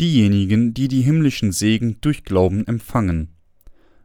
diejenigen, 0.00 0.72
die 0.72 0.88
die 0.88 1.02
himmlischen 1.02 1.52
Segen 1.52 1.98
durch 2.00 2.24
Glauben 2.24 2.66
empfangen. 2.66 3.36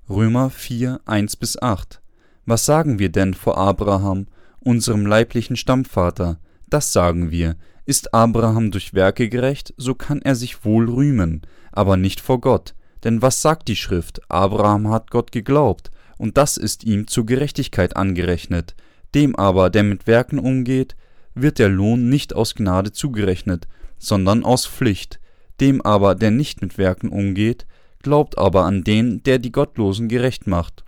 Römer 0.09 0.50
4, 0.50 1.00
1 1.05 1.38
bis 1.38 1.59
8. 1.62 2.02
Was 2.45 2.66
sagen 2.66 3.00
wir 3.00 3.09
denn 3.09 3.34
vor 3.34 3.57
Abraham, 3.57 4.27
unserem 4.59 5.05
leiblichen 5.05 5.55
Stammvater? 5.55 6.39
Das 6.68 6.91
sagen 6.91 7.31
wir. 7.31 7.55
Ist 7.86 8.13
Abraham 8.13 8.71
durch 8.71 8.94
Werke 8.94 9.30
gerecht, 9.30 9.73
so 9.77 9.95
kann 9.95 10.21
er 10.21 10.36
sich 10.36 10.66
wohl 10.66 10.89
rühmen, 10.89 11.44
aber 11.71 11.98
nicht 11.98 12.20
vor 12.20 12.41
Gott. 12.41 12.76
Denn 13.04 13.21
was 13.21 13.41
sagt 13.41 13.68
die 13.68 13.76
Schrift? 13.76 14.20
Abraham 14.30 14.90
hat 14.90 15.12
Gott 15.12 15.32
geglaubt, 15.32 15.91
und 16.18 16.38
das 16.38 16.57
ist 16.57 16.84
ihm 16.84 17.07
zur 17.07 17.26
Gerechtigkeit 17.26 17.96
angerechnet. 17.96 18.76
Dem 19.13 19.35
aber, 19.35 19.70
der 19.70 19.84
mit 19.84 20.07
Werken 20.07 20.40
umgeht, 20.40 20.96
wird 21.35 21.59
der 21.59 21.70
Lohn 21.70 22.09
nicht 22.09 22.35
aus 22.35 22.55
Gnade 22.55 22.91
zugerechnet, 22.91 23.68
sondern 23.98 24.43
aus 24.43 24.66
Pflicht. 24.66 25.20
Dem 25.59 25.82
aber, 25.82 26.16
der 26.16 26.32
nicht 26.32 26.62
mit 26.62 26.77
Werken 26.77 27.09
umgeht, 27.09 27.66
glaubt 28.02 28.38
aber 28.38 28.66
an 28.66 28.84
den, 28.84 29.23
der 29.23 29.40
die 29.40 29.52
Gottlosen 29.52 30.09
gerecht 30.09 30.48
macht. 30.48 30.84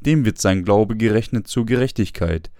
Dem 0.00 0.24
wird 0.24 0.38
sein 0.38 0.64
Glaube 0.64 0.96
gerechnet 0.96 1.46
zur 1.46 1.66
Gerechtigkeit, 1.66 2.50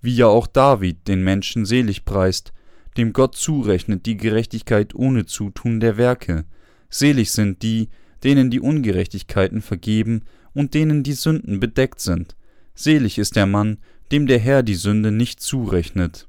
wie 0.00 0.14
ja 0.14 0.26
auch 0.26 0.46
David 0.46 1.08
den 1.08 1.22
Menschen 1.22 1.64
selig 1.64 2.04
preist, 2.04 2.52
dem 2.96 3.12
Gott 3.12 3.36
zurechnet 3.36 4.04
die 4.06 4.16
Gerechtigkeit 4.16 4.94
ohne 4.94 5.24
Zutun 5.24 5.80
der 5.80 5.96
Werke. 5.96 6.44
Selig 6.90 7.30
sind 7.32 7.62
die, 7.62 7.88
denen 8.22 8.50
die 8.50 8.60
Ungerechtigkeiten 8.60 9.62
vergeben 9.62 10.24
und 10.52 10.74
denen 10.74 11.02
die 11.02 11.14
Sünden 11.14 11.60
bedeckt 11.60 12.00
sind. 12.00 12.36
Selig 12.74 13.18
ist 13.18 13.36
der 13.36 13.46
Mann, 13.46 13.78
dem 14.10 14.26
der 14.26 14.38
Herr 14.38 14.62
die 14.62 14.74
Sünde 14.74 15.10
nicht 15.10 15.40
zurechnet. 15.40 16.28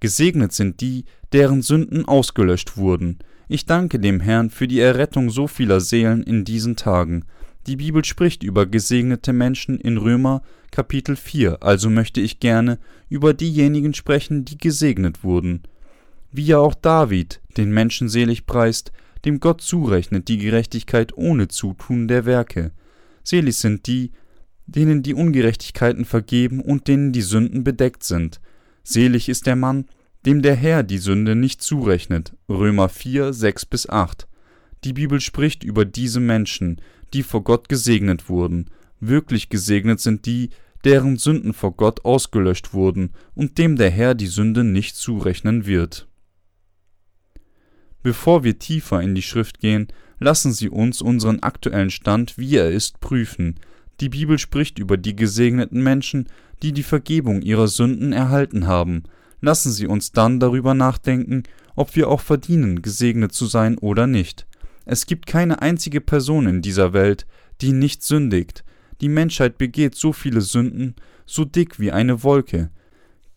Gesegnet 0.00 0.52
sind 0.52 0.80
die, 0.80 1.04
deren 1.32 1.62
Sünden 1.62 2.04
ausgelöscht 2.04 2.76
wurden. 2.76 3.18
Ich 3.52 3.66
danke 3.66 4.00
dem 4.00 4.20
Herrn 4.20 4.48
für 4.48 4.66
die 4.66 4.80
Errettung 4.80 5.28
so 5.28 5.46
vieler 5.46 5.82
Seelen 5.82 6.22
in 6.22 6.42
diesen 6.42 6.74
Tagen. 6.74 7.26
Die 7.66 7.76
Bibel 7.76 8.02
spricht 8.02 8.42
über 8.42 8.64
gesegnete 8.64 9.34
Menschen 9.34 9.78
in 9.78 9.98
Römer 9.98 10.40
Kapitel 10.70 11.16
4, 11.16 11.62
also 11.62 11.90
möchte 11.90 12.22
ich 12.22 12.40
gerne 12.40 12.78
über 13.10 13.34
diejenigen 13.34 13.92
sprechen, 13.92 14.46
die 14.46 14.56
gesegnet 14.56 15.22
wurden. 15.22 15.64
Wie 16.30 16.46
ja 16.46 16.60
auch 16.60 16.72
David 16.72 17.42
den 17.58 17.70
Menschen 17.72 18.08
selig 18.08 18.46
preist, 18.46 18.90
dem 19.26 19.38
Gott 19.38 19.60
zurechnet 19.60 20.28
die 20.28 20.38
Gerechtigkeit 20.38 21.14
ohne 21.14 21.48
Zutun 21.48 22.08
der 22.08 22.24
Werke. 22.24 22.72
Selig 23.22 23.58
sind 23.58 23.86
die, 23.86 24.12
denen 24.64 25.02
die 25.02 25.12
Ungerechtigkeiten 25.12 26.06
vergeben 26.06 26.62
und 26.62 26.88
denen 26.88 27.12
die 27.12 27.20
Sünden 27.20 27.64
bedeckt 27.64 28.02
sind. 28.02 28.40
Selig 28.82 29.28
ist 29.28 29.46
der 29.46 29.56
Mann, 29.56 29.84
dem 30.26 30.42
der 30.42 30.54
Herr 30.54 30.82
die 30.82 30.98
Sünde 30.98 31.34
nicht 31.34 31.62
zurechnet. 31.62 32.34
Römer 32.48 32.88
4, 32.88 33.32
6 33.32 33.66
bis 33.66 33.88
8. 33.88 34.28
Die 34.84 34.92
Bibel 34.92 35.20
spricht 35.20 35.64
über 35.64 35.84
diese 35.84 36.20
Menschen, 36.20 36.80
die 37.12 37.22
vor 37.22 37.44
Gott 37.44 37.68
gesegnet 37.68 38.28
wurden. 38.28 38.70
Wirklich 39.00 39.48
gesegnet 39.48 40.00
sind 40.00 40.26
die, 40.26 40.50
deren 40.84 41.16
Sünden 41.16 41.52
vor 41.52 41.72
Gott 41.76 42.04
ausgelöscht 42.04 42.72
wurden 42.72 43.10
und 43.34 43.58
dem 43.58 43.76
der 43.76 43.90
Herr 43.90 44.14
die 44.14 44.26
Sünde 44.26 44.64
nicht 44.64 44.96
zurechnen 44.96 45.66
wird. 45.66 46.08
Bevor 48.02 48.42
wir 48.42 48.58
tiefer 48.58 49.00
in 49.00 49.14
die 49.14 49.22
Schrift 49.22 49.60
gehen, 49.60 49.88
lassen 50.18 50.52
Sie 50.52 50.68
uns 50.68 51.02
unseren 51.02 51.40
aktuellen 51.40 51.90
Stand, 51.90 52.36
wie 52.36 52.56
er 52.56 52.70
ist, 52.70 53.00
prüfen. 53.00 53.60
Die 54.00 54.08
Bibel 54.08 54.38
spricht 54.38 54.78
über 54.78 54.96
die 54.96 55.14
gesegneten 55.14 55.82
Menschen, 55.82 56.28
die 56.62 56.72
die 56.72 56.82
Vergebung 56.82 57.42
ihrer 57.42 57.68
Sünden 57.68 58.12
erhalten 58.12 58.66
haben. 58.66 59.04
Lassen 59.42 59.72
Sie 59.72 59.88
uns 59.88 60.12
dann 60.12 60.40
darüber 60.40 60.72
nachdenken, 60.72 61.42
ob 61.74 61.96
wir 61.96 62.08
auch 62.08 62.20
verdienen, 62.20 62.80
gesegnet 62.80 63.32
zu 63.32 63.46
sein 63.46 63.76
oder 63.76 64.06
nicht. 64.06 64.46
Es 64.84 65.04
gibt 65.06 65.26
keine 65.26 65.60
einzige 65.60 66.00
Person 66.00 66.46
in 66.46 66.62
dieser 66.62 66.92
Welt, 66.92 67.26
die 67.60 67.72
nicht 67.72 68.04
sündigt. 68.04 68.64
Die 69.00 69.08
Menschheit 69.08 69.58
begeht 69.58 69.96
so 69.96 70.12
viele 70.12 70.40
Sünden, 70.40 70.94
so 71.26 71.44
dick 71.44 71.80
wie 71.80 71.90
eine 71.90 72.22
Wolke. 72.22 72.70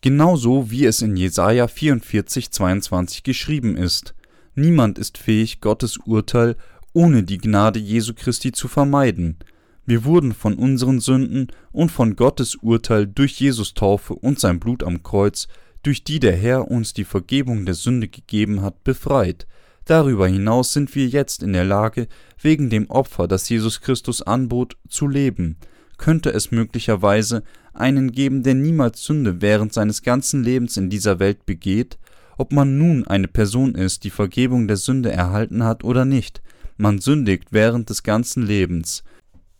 Genauso 0.00 0.70
wie 0.70 0.84
es 0.84 1.02
in 1.02 1.16
Jesaja 1.16 1.66
44, 1.66 2.52
22 2.52 3.24
geschrieben 3.24 3.76
ist. 3.76 4.14
Niemand 4.54 4.98
ist 4.98 5.18
fähig, 5.18 5.60
Gottes 5.60 5.96
Urteil 5.98 6.56
ohne 6.92 7.24
die 7.24 7.38
Gnade 7.38 7.80
Jesu 7.80 8.14
Christi 8.14 8.52
zu 8.52 8.68
vermeiden. 8.68 9.36
Wir 9.84 10.04
wurden 10.04 10.32
von 10.32 10.54
unseren 10.54 11.00
Sünden 11.00 11.48
und 11.72 11.90
von 11.90 12.16
Gottes 12.16 12.54
Urteil 12.54 13.06
durch 13.06 13.40
Jesus 13.40 13.74
Taufe 13.74 14.14
und 14.14 14.38
sein 14.38 14.60
Blut 14.60 14.82
am 14.82 15.02
Kreuz, 15.02 15.46
durch 15.86 16.04
die 16.04 16.20
der 16.20 16.36
Herr 16.36 16.70
uns 16.70 16.92
die 16.92 17.04
Vergebung 17.04 17.64
der 17.64 17.74
Sünde 17.74 18.08
gegeben 18.08 18.62
hat, 18.62 18.84
befreit. 18.84 19.46
Darüber 19.84 20.26
hinaus 20.26 20.72
sind 20.72 20.94
wir 20.94 21.06
jetzt 21.06 21.42
in 21.42 21.52
der 21.52 21.64
Lage, 21.64 22.08
wegen 22.40 22.70
dem 22.70 22.90
Opfer, 22.90 23.28
das 23.28 23.48
Jesus 23.48 23.80
Christus 23.80 24.20
anbot, 24.20 24.76
zu 24.88 25.06
leben. 25.06 25.56
Könnte 25.96 26.30
es 26.30 26.50
möglicherweise 26.50 27.42
einen 27.72 28.12
geben, 28.12 28.42
der 28.42 28.54
niemals 28.54 29.04
Sünde 29.04 29.40
während 29.40 29.72
seines 29.72 30.02
ganzen 30.02 30.42
Lebens 30.42 30.76
in 30.76 30.90
dieser 30.90 31.18
Welt 31.18 31.46
begeht? 31.46 31.98
ob 32.36 32.52
man 32.52 32.78
nun 32.78 33.06
eine 33.06 33.28
Person 33.28 33.74
ist, 33.74 34.04
die 34.04 34.10
Vergebung 34.10 34.68
der 34.68 34.76
Sünde 34.76 35.10
erhalten 35.10 35.64
hat 35.64 35.84
oder 35.84 36.04
nicht, 36.04 36.42
man 36.76 36.98
sündigt 36.98 37.48
während 37.50 37.88
des 37.90 38.02
ganzen 38.02 38.42
Lebens. 38.44 39.02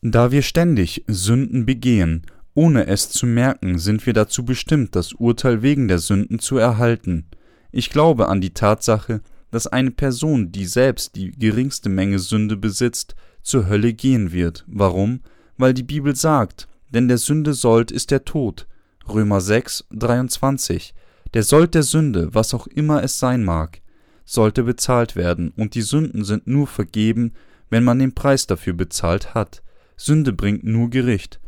Da 0.03 0.31
wir 0.31 0.43
ständig 0.43 1.05
Sünden 1.07 1.65
begehen, 1.65 2.27
ohne 2.57 2.87
es 2.87 3.11
zu 3.11 3.27
merken, 3.27 3.79
sind 3.79 4.07
wir 4.07 4.15
dazu 4.15 4.45
bestimmt, 4.45 4.97
das 4.97 5.13
Urteil 5.13 5.63
wegen 5.63 5.89
der 5.89 5.99
Sünden 5.99 6.39
zu 6.39 6.57
erhalten. 6.57 7.27
Ich 7.71 7.91
glaube 7.91 8.29
an 8.29 8.41
die 8.41 8.55
Tatsache, 8.55 9.21
dass 9.51 9.67
eine 9.67 9.91
Person, 9.91 10.51
die 10.53 10.65
selbst 10.65 11.17
die 11.17 11.31
geringste 11.31 11.91
Menge 11.91 12.19
Sünde 12.19 12.57
besitzt, 12.57 13.15
zur 13.43 13.69
Hölle 13.69 13.93
gehen 13.93 14.33
wird. 14.33 14.65
Warum? 14.67 15.21
Weil 15.59 15.75
die 15.75 15.83
Bibel 15.83 16.17
sagt, 16.17 16.67
denn 16.89 17.09
der 17.09 17.19
Sünde 17.19 17.53
Sold 17.53 17.91
ist 17.91 18.11
der 18.11 18.25
Tod. 18.25 18.67
Römer 19.07 19.41
6, 19.43 19.85
23. 19.91 20.95
Der 21.35 21.43
Sold 21.43 21.75
der 21.75 21.83
Sünde, 21.83 22.35
was 22.35 22.55
auch 22.55 22.67
immer 22.67 23.03
es 23.03 23.19
sein 23.19 23.45
mag, 23.45 23.83
sollte 24.25 24.63
bezahlt 24.63 25.15
werden, 25.15 25.53
und 25.57 25.75
die 25.75 25.83
Sünden 25.83 26.25
sind 26.25 26.47
nur 26.47 26.67
vergeben, 26.67 27.35
wenn 27.69 27.85
man 27.85 27.99
den 27.99 28.15
Preis 28.15 28.47
dafür 28.47 28.73
bezahlt 28.73 29.35
hat. 29.35 29.63
Sünde 29.97 30.33
bringt 30.33 30.65
nur 30.65 30.89
Gericht. 30.89 31.39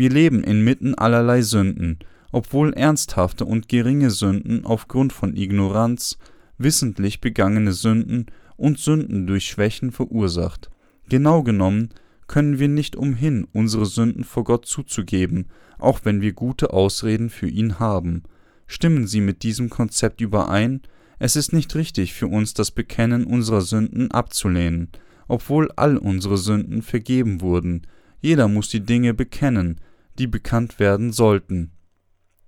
Wir 0.00 0.08
leben 0.08 0.42
inmitten 0.42 0.94
allerlei 0.94 1.42
Sünden, 1.42 1.98
obwohl 2.32 2.72
ernsthafte 2.72 3.44
und 3.44 3.68
geringe 3.68 4.10
Sünden 4.10 4.64
aufgrund 4.64 5.12
von 5.12 5.36
Ignoranz, 5.36 6.16
wissentlich 6.56 7.20
begangene 7.20 7.74
Sünden 7.74 8.24
und 8.56 8.78
Sünden 8.78 9.26
durch 9.26 9.44
Schwächen 9.44 9.92
verursacht. 9.92 10.70
Genau 11.10 11.42
genommen 11.42 11.90
können 12.28 12.58
wir 12.58 12.68
nicht 12.68 12.96
umhin, 12.96 13.46
unsere 13.52 13.84
Sünden 13.84 14.24
vor 14.24 14.44
Gott 14.44 14.64
zuzugeben, 14.64 15.48
auch 15.78 16.00
wenn 16.04 16.22
wir 16.22 16.32
gute 16.32 16.72
Ausreden 16.72 17.28
für 17.28 17.48
ihn 17.48 17.78
haben. 17.78 18.22
Stimmen 18.66 19.06
Sie 19.06 19.20
mit 19.20 19.42
diesem 19.42 19.68
Konzept 19.68 20.22
überein? 20.22 20.80
Es 21.18 21.36
ist 21.36 21.52
nicht 21.52 21.74
richtig 21.74 22.14
für 22.14 22.28
uns, 22.28 22.54
das 22.54 22.70
Bekennen 22.70 23.24
unserer 23.26 23.60
Sünden 23.60 24.10
abzulehnen, 24.12 24.88
obwohl 25.28 25.70
all 25.76 25.98
unsere 25.98 26.38
Sünden 26.38 26.80
vergeben 26.80 27.42
wurden. 27.42 27.82
Jeder 28.22 28.48
muss 28.48 28.70
die 28.70 28.80
Dinge 28.80 29.12
bekennen, 29.12 29.78
die 30.18 30.26
bekannt 30.26 30.78
werden 30.78 31.12
sollten. 31.12 31.72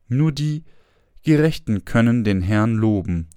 Nur 0.09 0.33
die 0.33 0.65
Gerechten 1.23 1.85
können 1.85 2.25
den 2.25 2.43
Herrn 2.43 2.75
loben. 2.75 3.29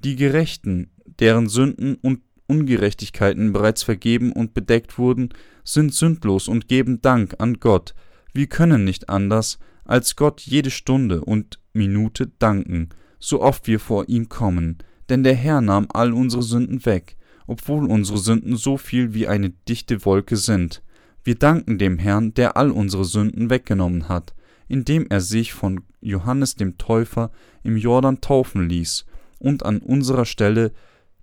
Die 0.00 0.16
Gerechten, 0.16 0.90
deren 1.18 1.48
Sünden 1.48 1.96
und 1.96 2.20
Ungerechtigkeiten 2.46 3.52
bereits 3.52 3.82
vergeben 3.82 4.32
und 4.32 4.54
bedeckt 4.54 4.98
wurden, 4.98 5.30
sind 5.64 5.94
sündlos 5.94 6.48
und 6.48 6.68
geben 6.68 7.00
Dank 7.00 7.36
an 7.38 7.60
Gott. 7.60 7.94
Wir 8.32 8.46
können 8.46 8.84
nicht 8.84 9.08
anders, 9.08 9.58
als 9.84 10.16
Gott 10.16 10.40
jede 10.40 10.70
Stunde 10.70 11.22
und 11.22 11.60
Minute 11.72 12.28
danken, 12.38 12.90
so 13.18 13.40
oft 13.40 13.66
wir 13.66 13.80
vor 13.80 14.08
ihm 14.08 14.28
kommen, 14.28 14.78
denn 15.08 15.22
der 15.22 15.34
Herr 15.34 15.60
nahm 15.60 15.86
all 15.92 16.12
unsere 16.12 16.42
Sünden 16.42 16.84
weg, 16.84 17.16
obwohl 17.46 17.86
unsere 17.86 18.18
Sünden 18.18 18.56
so 18.56 18.76
viel 18.76 19.14
wie 19.14 19.28
eine 19.28 19.50
dichte 19.50 20.04
Wolke 20.04 20.36
sind. 20.36 20.82
Wir 21.24 21.36
danken 21.36 21.78
dem 21.78 21.98
Herrn, 21.98 22.34
der 22.34 22.56
all 22.56 22.70
unsere 22.70 23.04
Sünden 23.04 23.48
weggenommen 23.50 24.08
hat, 24.08 24.34
indem 24.68 25.06
er 25.08 25.20
sich 25.20 25.52
von 25.52 25.82
Johannes 26.00 26.56
dem 26.56 26.78
Täufer 26.78 27.30
im 27.62 27.76
Jordan 27.76 28.20
taufen 28.20 28.68
ließ 28.68 29.04
und 29.38 29.64
an 29.64 29.78
unserer 29.78 30.24
Stelle 30.24 30.72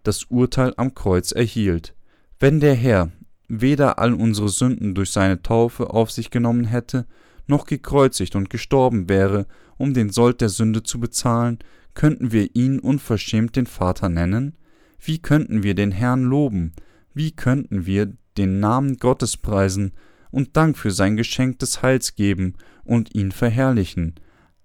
das 0.03 0.25
Urteil 0.25 0.73
am 0.77 0.93
Kreuz 0.93 1.31
erhielt. 1.31 1.93
Wenn 2.39 2.59
der 2.59 2.75
Herr 2.75 3.11
weder 3.49 3.99
all 3.99 4.13
unsere 4.13 4.49
Sünden 4.49 4.95
durch 4.95 5.09
seine 5.09 5.41
Taufe 5.41 5.89
auf 5.89 6.11
sich 6.11 6.29
genommen 6.29 6.65
hätte, 6.65 7.05
noch 7.47 7.65
gekreuzigt 7.65 8.35
und 8.35 8.49
gestorben 8.49 9.09
wäre, 9.09 9.47
um 9.77 9.93
den 9.93 10.11
Sold 10.11 10.39
der 10.39 10.49
Sünde 10.49 10.83
zu 10.83 10.99
bezahlen, 10.99 11.59
könnten 11.95 12.31
wir 12.31 12.55
ihn 12.55 12.79
unverschämt 12.79 13.55
den 13.55 13.65
Vater 13.65 14.07
nennen? 14.07 14.55
Wie 14.99 15.19
könnten 15.19 15.63
wir 15.63 15.73
den 15.73 15.91
Herrn 15.91 16.23
loben? 16.23 16.73
Wie 17.13 17.31
könnten 17.31 17.85
wir 17.85 18.13
den 18.39 18.59
Namen 18.59 18.97
Gottes 18.97 19.37
preisen 19.37 19.91
und 20.31 20.57
Dank 20.57 20.77
für 20.77 20.91
sein 20.91 21.15
Geschenk 21.15 21.59
des 21.59 21.83
Heils 21.83 22.15
geben 22.15 22.55
und 22.83 23.13
ihn 23.13 23.31
verherrlichen? 23.31 24.15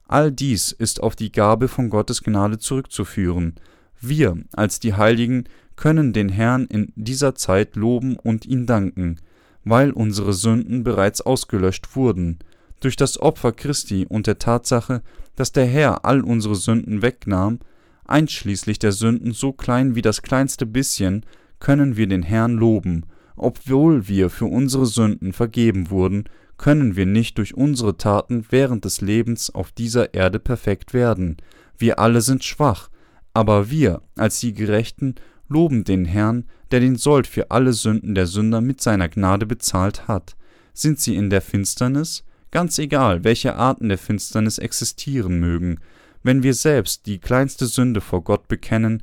All 0.08 0.32
dies 0.32 0.72
ist 0.72 1.02
auf 1.02 1.16
die 1.16 1.32
Gabe 1.32 1.68
von 1.68 1.90
Gottes 1.90 2.22
Gnade 2.22 2.58
zurückzuführen. 2.58 3.54
Wir 4.00 4.36
als 4.52 4.80
die 4.80 4.94
Heiligen 4.94 5.44
können 5.76 6.12
den 6.12 6.28
Herrn 6.28 6.66
in 6.66 6.92
dieser 6.94 7.34
Zeit 7.34 7.76
loben 7.76 8.16
und 8.16 8.46
ihn 8.46 8.66
danken, 8.66 9.16
weil 9.64 9.90
unsere 9.90 10.32
Sünden 10.32 10.84
bereits 10.84 11.20
ausgelöscht 11.20 11.96
wurden. 11.96 12.38
Durch 12.80 12.96
das 12.96 13.18
Opfer 13.18 13.52
Christi 13.52 14.06
und 14.08 14.26
der 14.26 14.38
Tatsache, 14.38 15.02
dass 15.36 15.52
der 15.52 15.66
Herr 15.66 16.04
all 16.04 16.20
unsere 16.20 16.54
Sünden 16.54 17.02
wegnahm, 17.02 17.58
einschließlich 18.04 18.78
der 18.78 18.92
Sünden 18.92 19.32
so 19.32 19.52
klein 19.52 19.94
wie 19.94 20.02
das 20.02 20.22
kleinste 20.22 20.66
bisschen, 20.66 21.24
können 21.60 21.96
wir 21.96 22.06
den 22.06 22.22
Herrn 22.22 22.52
loben. 22.52 23.06
Obwohl 23.36 24.08
wir 24.08 24.30
für 24.30 24.46
unsere 24.46 24.86
Sünden 24.86 25.32
vergeben 25.32 25.90
wurden, 25.90 26.24
können 26.56 26.96
wir 26.96 27.06
nicht 27.06 27.38
durch 27.38 27.54
unsere 27.54 27.96
Taten 27.96 28.46
während 28.50 28.84
des 28.84 29.00
Lebens 29.00 29.50
auf 29.50 29.72
dieser 29.72 30.14
Erde 30.14 30.38
perfekt 30.38 30.94
werden. 30.94 31.36
Wir 31.76 31.98
alle 31.98 32.20
sind 32.20 32.44
schwach, 32.44 32.90
aber 33.32 33.70
wir, 33.70 34.02
als 34.16 34.38
die 34.40 34.54
Gerechten, 34.54 35.16
loben 35.48 35.84
den 35.84 36.04
Herrn, 36.04 36.44
der 36.70 36.80
den 36.80 36.96
Sold 36.96 37.26
für 37.26 37.50
alle 37.50 37.72
Sünden 37.72 38.14
der 38.14 38.26
Sünder 38.26 38.60
mit 38.60 38.80
seiner 38.80 39.08
Gnade 39.08 39.46
bezahlt 39.46 40.08
hat. 40.08 40.36
Sind 40.72 41.00
sie 41.00 41.16
in 41.16 41.30
der 41.30 41.40
Finsternis? 41.40 42.24
Ganz 42.50 42.78
egal, 42.78 43.24
welche 43.24 43.56
Arten 43.56 43.88
der 43.88 43.98
Finsternis 43.98 44.58
existieren 44.58 45.40
mögen. 45.40 45.80
Wenn 46.22 46.42
wir 46.42 46.54
selbst 46.54 47.06
die 47.06 47.18
kleinste 47.18 47.66
Sünde 47.66 48.00
vor 48.00 48.22
Gott 48.22 48.48
bekennen, 48.48 49.02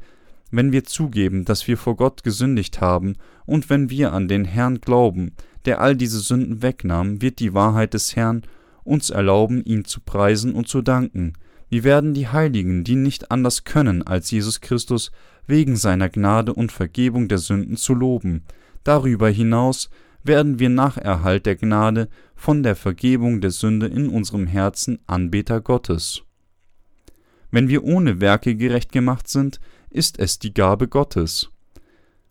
wenn 0.51 0.71
wir 0.71 0.83
zugeben, 0.83 1.45
dass 1.45 1.67
wir 1.67 1.77
vor 1.77 1.95
Gott 1.95 2.23
gesündigt 2.23 2.81
haben, 2.81 3.15
und 3.45 3.69
wenn 3.69 3.89
wir 3.89 4.13
an 4.13 4.27
den 4.27 4.45
Herrn 4.45 4.79
glauben, 4.79 5.33
der 5.65 5.81
all 5.81 5.95
diese 5.95 6.19
Sünden 6.19 6.61
wegnahm, 6.61 7.21
wird 7.21 7.39
die 7.39 7.53
Wahrheit 7.53 7.93
des 7.93 8.15
Herrn 8.15 8.43
uns 8.83 9.09
erlauben, 9.09 9.63
ihn 9.63 9.85
zu 9.85 10.01
preisen 10.01 10.53
und 10.53 10.67
zu 10.67 10.81
danken. 10.81 11.33
Wir 11.69 11.83
werden 11.83 12.13
die 12.13 12.27
Heiligen, 12.27 12.83
die 12.83 12.95
nicht 12.95 13.31
anders 13.31 13.63
können, 13.63 14.05
als 14.05 14.31
Jesus 14.31 14.59
Christus 14.61 15.11
wegen 15.47 15.75
seiner 15.75 16.09
Gnade 16.09 16.53
und 16.53 16.71
Vergebung 16.71 17.27
der 17.27 17.37
Sünden 17.37 17.77
zu 17.77 17.93
loben. 17.93 18.43
Darüber 18.83 19.29
hinaus 19.29 19.89
werden 20.23 20.59
wir 20.59 20.69
nach 20.69 20.97
Erhalt 20.97 21.45
der 21.45 21.55
Gnade 21.55 22.09
von 22.35 22.63
der 22.63 22.75
Vergebung 22.75 23.41
der 23.41 23.51
Sünde 23.51 23.87
in 23.87 24.09
unserem 24.09 24.47
Herzen 24.47 24.99
Anbeter 25.07 25.61
Gottes. 25.61 26.23
Wenn 27.51 27.67
wir 27.67 27.83
ohne 27.83 28.21
Werke 28.21 28.55
gerecht 28.55 28.91
gemacht 28.91 29.27
sind, 29.27 29.59
ist 29.91 30.19
es 30.19 30.39
die 30.39 30.53
Gabe 30.53 30.87
Gottes. 30.87 31.49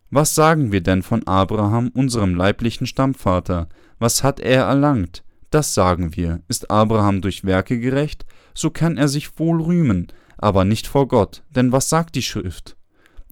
Was 0.09 0.35
sagen 0.35 0.71
wir 0.71 0.81
denn 0.81 1.03
von 1.03 1.25
Abraham, 1.25 1.89
unserem 1.93 2.35
leiblichen 2.35 2.85
Stammvater? 2.85 3.69
Was 3.99 4.23
hat 4.23 4.39
er 4.39 4.65
erlangt? 4.65 5.23
Das 5.51 5.73
sagen 5.73 6.15
wir. 6.15 6.41
Ist 6.47 6.69
Abraham 6.69 7.21
durch 7.21 7.45
Werke 7.45 7.79
gerecht? 7.79 8.25
so 8.53 8.69
kann 8.69 8.97
er 8.97 9.07
sich 9.07 9.39
wohl 9.39 9.61
rühmen, 9.61 10.07
aber 10.37 10.65
nicht 10.65 10.87
vor 10.87 11.07
Gott. 11.07 11.43
Denn 11.55 11.71
was 11.71 11.89
sagt 11.89 12.15
die 12.15 12.21
Schrift? 12.21 12.75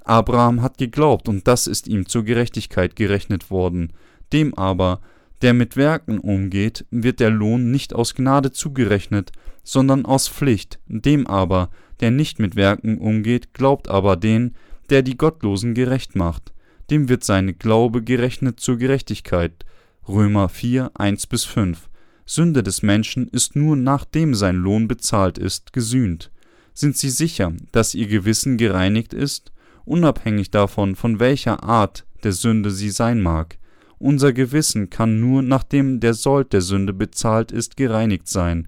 Abraham 0.03 0.61
hat 0.61 0.77
geglaubt, 0.77 1.29
und 1.29 1.47
das 1.47 1.67
ist 1.67 1.87
ihm 1.87 2.07
zur 2.07 2.23
Gerechtigkeit 2.23 2.95
gerechnet 2.95 3.51
worden. 3.51 3.93
Dem 4.33 4.53
aber, 4.55 5.01
der 5.41 5.53
mit 5.53 5.77
Werken 5.77 6.19
umgeht, 6.19 6.85
wird 6.89 7.19
der 7.19 7.29
Lohn 7.29 7.71
nicht 7.71 7.93
aus 7.93 8.15
Gnade 8.15 8.51
zugerechnet, 8.51 9.31
sondern 9.63 10.05
aus 10.05 10.27
Pflicht. 10.27 10.79
Dem 10.87 11.27
aber, 11.27 11.69
der 11.99 12.11
nicht 12.11 12.39
mit 12.39 12.55
Werken 12.55 12.97
umgeht, 12.97 13.53
glaubt 13.53 13.89
aber 13.89 14.15
den, 14.15 14.55
der 14.89 15.01
die 15.01 15.17
Gottlosen 15.17 15.73
gerecht 15.73 16.15
macht. 16.15 16.53
Dem 16.89 17.09
wird 17.09 17.23
seine 17.23 17.53
Glaube 17.53 18.01
gerechnet 18.01 18.59
zur 18.59 18.77
Gerechtigkeit. 18.77 19.65
Römer 20.07 20.49
4, 20.49 20.91
1 20.95 21.27
bis 21.27 21.45
5. 21.45 21.89
Sünde 22.25 22.63
des 22.63 22.83
Menschen 22.83 23.27
ist 23.27 23.55
nur 23.55 23.75
nachdem 23.75 24.33
sein 24.35 24.55
Lohn 24.55 24.87
bezahlt 24.87 25.37
ist, 25.37 25.73
gesühnt. 25.73 26.31
Sind 26.73 26.95
Sie 26.95 27.09
sicher, 27.09 27.53
dass 27.71 27.95
Ihr 27.95 28.07
Gewissen 28.07 28.57
gereinigt 28.57 29.13
ist, 29.13 29.51
unabhängig 29.85 30.51
davon, 30.51 30.95
von 30.95 31.19
welcher 31.19 31.63
Art 31.63 32.05
der 32.23 32.31
Sünde 32.31 32.71
sie 32.71 32.89
sein 32.89 33.21
mag? 33.21 33.57
Unser 33.97 34.31
Gewissen 34.31 34.89
kann 34.89 35.19
nur 35.19 35.41
nachdem 35.41 35.99
der 35.99 36.13
Sold 36.13 36.53
der 36.53 36.61
Sünde 36.61 36.93
bezahlt 36.93 37.51
ist, 37.51 37.75
gereinigt 37.75 38.27
sein. 38.27 38.67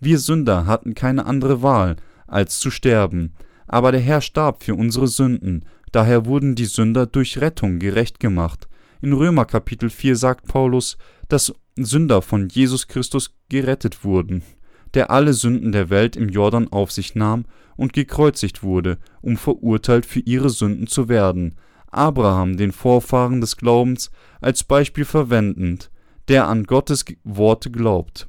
Wir 0.00 0.18
Sünder 0.18 0.66
hatten 0.66 0.94
keine 0.94 1.26
andere 1.26 1.62
Wahl, 1.62 1.96
als 2.32 2.58
zu 2.58 2.70
sterben. 2.70 3.34
Aber 3.66 3.92
der 3.92 4.00
Herr 4.00 4.20
starb 4.20 4.62
für 4.62 4.74
unsere 4.74 5.08
Sünden, 5.08 5.64
daher 5.92 6.26
wurden 6.26 6.54
die 6.54 6.64
Sünder 6.64 7.06
durch 7.06 7.40
Rettung 7.40 7.78
gerecht 7.78 8.20
gemacht. 8.20 8.68
In 9.00 9.12
Römer 9.12 9.44
Kapitel 9.44 9.90
4 9.90 10.16
sagt 10.16 10.46
Paulus, 10.46 10.96
dass 11.28 11.54
Sünder 11.76 12.22
von 12.22 12.48
Jesus 12.48 12.88
Christus 12.88 13.34
gerettet 13.48 14.04
wurden, 14.04 14.42
der 14.94 15.10
alle 15.10 15.32
Sünden 15.32 15.72
der 15.72 15.90
Welt 15.90 16.16
im 16.16 16.28
Jordan 16.28 16.68
auf 16.68 16.92
sich 16.92 17.14
nahm 17.14 17.44
und 17.76 17.92
gekreuzigt 17.92 18.62
wurde, 18.62 18.98
um 19.22 19.36
verurteilt 19.36 20.06
für 20.06 20.20
ihre 20.20 20.50
Sünden 20.50 20.86
zu 20.86 21.08
werden, 21.08 21.56
Abraham, 21.90 22.56
den 22.56 22.72
Vorfahren 22.72 23.40
des 23.40 23.56
Glaubens, 23.56 24.10
als 24.40 24.64
Beispiel 24.64 25.04
verwendend, 25.04 25.90
der 26.28 26.48
an 26.48 26.64
Gottes 26.64 27.04
Worte 27.24 27.70
glaubt. 27.70 28.28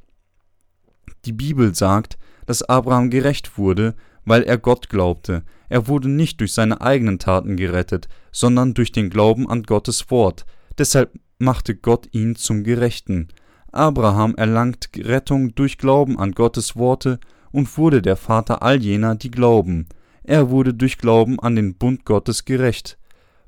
Die 1.26 1.32
Bibel 1.32 1.74
sagt, 1.74 2.18
dass 2.46 2.64
Abraham 2.64 3.10
gerecht 3.10 3.58
wurde, 3.58 3.96
weil 4.26 4.44
er 4.44 4.58
Gott 4.58 4.90
glaubte. 4.90 5.44
Er 5.70 5.88
wurde 5.88 6.10
nicht 6.10 6.40
durch 6.40 6.54
seine 6.54 6.82
eigenen 6.82 7.20
Taten 7.20 7.58
gerettet, 7.58 8.08
sondern 8.32 8.74
durch 8.74 8.92
den 8.92 9.10
Glauben 9.10 9.50
an 9.50 9.64
Gottes 9.64 10.10
Wort. 10.12 10.46
Deshalb 10.78 11.12
machte 11.40 11.76
Gott 11.76 12.08
ihn 12.12 12.36
zum 12.36 12.64
Gerechten. 12.64 13.30
Abraham 13.72 14.36
erlangt 14.36 14.90
Rettung 14.96 15.56
durch 15.56 15.78
Glauben 15.78 16.20
an 16.20 16.34
Gottes 16.34 16.76
Worte 16.76 17.20
und 17.52 17.78
wurde 17.78 18.02
der 18.02 18.16
Vater 18.16 18.62
all 18.62 18.82
jener, 18.82 19.16
die 19.16 19.32
glauben. 19.32 19.88
Er 20.24 20.50
wurde 20.50 20.74
durch 20.74 20.98
Glauben 20.98 21.40
an 21.40 21.56
den 21.56 21.76
Bund 21.76 22.06
Gottes 22.06 22.46
gerecht. 22.46 22.98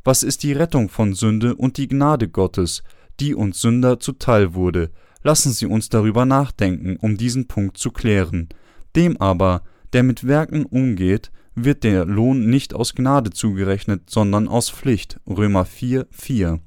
Was 0.04 0.24
ist 0.24 0.44
die 0.44 0.54
Rettung 0.54 0.90
von 0.90 1.14
Sünde 1.14 1.56
und 1.56 1.78
die 1.78 1.88
Gnade 1.88 2.28
Gottes, 2.28 2.84
die 3.20 3.34
uns 3.34 3.62
Sünder 3.62 4.00
zuteil 4.00 4.54
wurde? 4.54 4.92
Lassen 5.24 5.52
Sie 5.52 5.66
uns 5.66 5.90
darüber 5.90 6.26
nachdenken, 6.26 6.98
um 6.98 7.18
diesen 7.18 7.48
Punkt 7.48 7.78
zu 7.78 7.92
klären. 7.92 8.50
Dem 8.96 9.18
aber, 9.18 9.62
der 9.94 10.04
mit 10.04 10.26
Werken 10.28 10.66
umgeht, 10.66 11.32
wird 11.56 11.84
der 11.84 12.06
Lohn 12.06 12.50
nicht 12.50 12.74
aus 12.74 12.96
Gnade 12.96 13.30
zugerechnet, 13.30 14.10
sondern 14.10 14.48
aus 14.48 14.70
Pflicht. 14.70 15.20
Römer 15.28 15.66
4, 15.66 16.08
4. 16.12 16.60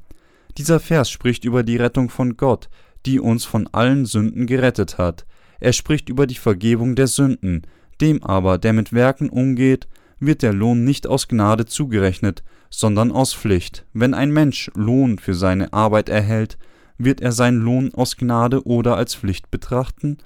Dieser 0.56 0.80
Vers 0.80 1.10
spricht 1.10 1.44
über 1.44 1.62
die 1.62 1.76
Rettung 1.76 2.10
von 2.10 2.36
Gott, 2.36 2.68
die 3.06 3.20
uns 3.20 3.44
von 3.44 3.68
allen 3.68 4.06
Sünden 4.06 4.46
gerettet 4.46 4.98
hat. 4.98 5.26
Er 5.60 5.72
spricht 5.72 6.08
über 6.08 6.26
die 6.26 6.34
Vergebung 6.34 6.94
der 6.96 7.06
Sünden. 7.06 7.62
Dem 8.00 8.22
aber, 8.22 8.58
der 8.58 8.72
mit 8.72 8.92
Werken 8.92 9.28
umgeht, 9.28 9.88
wird 10.20 10.42
der 10.42 10.52
Lohn 10.52 10.84
nicht 10.84 11.06
aus 11.06 11.28
Gnade 11.28 11.66
zugerechnet, 11.66 12.42
sondern 12.70 13.12
aus 13.12 13.34
Pflicht. 13.34 13.86
Wenn 13.92 14.14
ein 14.14 14.32
Mensch 14.32 14.70
Lohn 14.74 15.18
für 15.18 15.34
seine 15.34 15.72
Arbeit 15.72 16.08
erhält, 16.08 16.58
wird 16.96 17.20
er 17.20 17.32
seinen 17.32 17.60
Lohn 17.60 17.94
aus 17.94 18.16
Gnade 18.16 18.66
oder 18.66 18.96
als 18.96 19.14
Pflicht 19.14 19.50
betrachten? 19.50 20.18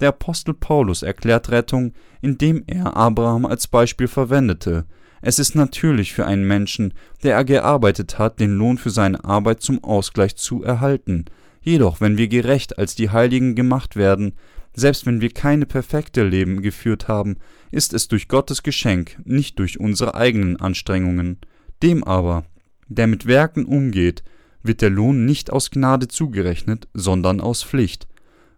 Der 0.00 0.10
Apostel 0.10 0.54
Paulus 0.54 1.02
erklärt 1.02 1.50
Rettung, 1.50 1.92
indem 2.20 2.62
er 2.66 2.96
Abraham 2.96 3.46
als 3.46 3.66
Beispiel 3.66 4.08
verwendete. 4.08 4.86
Es 5.20 5.38
ist 5.38 5.54
natürlich 5.54 6.12
für 6.12 6.26
einen 6.26 6.46
Menschen, 6.46 6.94
der 7.22 7.34
er 7.34 7.44
gearbeitet 7.44 8.18
hat, 8.18 8.38
den 8.38 8.52
Lohn 8.52 8.78
für 8.78 8.90
seine 8.90 9.24
Arbeit 9.24 9.60
zum 9.60 9.82
Ausgleich 9.82 10.36
zu 10.36 10.62
erhalten. 10.62 11.24
Jedoch, 11.60 12.00
wenn 12.00 12.16
wir 12.16 12.28
gerecht 12.28 12.78
als 12.78 12.94
die 12.94 13.10
Heiligen 13.10 13.56
gemacht 13.56 13.96
werden, 13.96 14.34
selbst 14.74 15.06
wenn 15.06 15.20
wir 15.20 15.30
keine 15.30 15.66
perfekte 15.66 16.22
Leben 16.22 16.62
geführt 16.62 17.08
haben, 17.08 17.36
ist 17.72 17.92
es 17.92 18.06
durch 18.06 18.28
Gottes 18.28 18.62
Geschenk, 18.62 19.18
nicht 19.24 19.58
durch 19.58 19.80
unsere 19.80 20.14
eigenen 20.14 20.60
Anstrengungen. 20.60 21.38
Dem 21.82 22.04
aber, 22.04 22.44
der 22.86 23.08
mit 23.08 23.26
Werken 23.26 23.64
umgeht, 23.64 24.22
wird 24.62 24.80
der 24.82 24.90
Lohn 24.90 25.24
nicht 25.24 25.50
aus 25.50 25.70
Gnade 25.70 26.06
zugerechnet, 26.08 26.88
sondern 26.94 27.40
aus 27.40 27.64
Pflicht. 27.64 28.06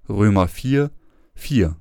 Römer 0.09 0.49
4, 0.49 0.91
4 1.41 1.77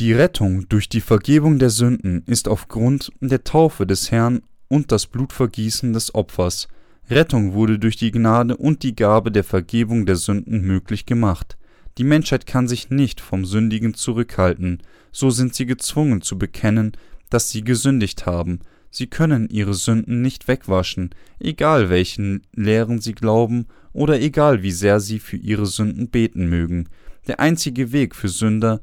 die 0.00 0.12
Rettung 0.12 0.68
durch 0.68 0.88
die 0.88 1.00
Vergebung 1.00 1.60
der 1.60 1.70
Sünden 1.70 2.24
ist 2.26 2.48
aufgrund 2.48 3.12
der 3.20 3.44
Taufe 3.44 3.86
des 3.86 4.10
Herrn 4.10 4.42
und 4.66 4.90
das 4.90 5.06
Blutvergießen 5.06 5.92
des 5.92 6.16
Opfers. 6.16 6.66
Rettung 7.08 7.52
wurde 7.52 7.78
durch 7.78 7.96
die 7.96 8.10
Gnade 8.10 8.56
und 8.56 8.82
die 8.82 8.96
Gabe 8.96 9.30
der 9.30 9.44
Vergebung 9.44 10.04
der 10.04 10.16
Sünden 10.16 10.62
möglich 10.62 11.06
gemacht. 11.06 11.56
Die 11.96 12.02
Menschheit 12.02 12.44
kann 12.44 12.66
sich 12.66 12.90
nicht 12.90 13.20
vom 13.20 13.44
Sündigen 13.44 13.94
zurückhalten, 13.94 14.82
so 15.12 15.30
sind 15.30 15.54
sie 15.54 15.66
gezwungen 15.66 16.22
zu 16.22 16.38
bekennen, 16.38 16.90
dass 17.30 17.50
sie 17.50 17.62
gesündigt 17.62 18.26
haben. 18.26 18.58
Sie 18.90 19.06
können 19.06 19.48
ihre 19.48 19.74
Sünden 19.74 20.22
nicht 20.22 20.48
wegwaschen, 20.48 21.10
egal 21.38 21.88
welchen 21.88 22.42
Lehren 22.52 23.00
sie 23.00 23.14
glauben 23.14 23.66
oder 23.92 24.20
egal 24.20 24.64
wie 24.64 24.72
sehr 24.72 24.98
sie 24.98 25.20
für 25.20 25.36
ihre 25.36 25.66
Sünden 25.66 26.08
beten 26.08 26.48
mögen. 26.48 26.88
Der 27.26 27.40
einzige 27.40 27.92
Weg 27.92 28.14
für 28.14 28.28
Sünder 28.28 28.80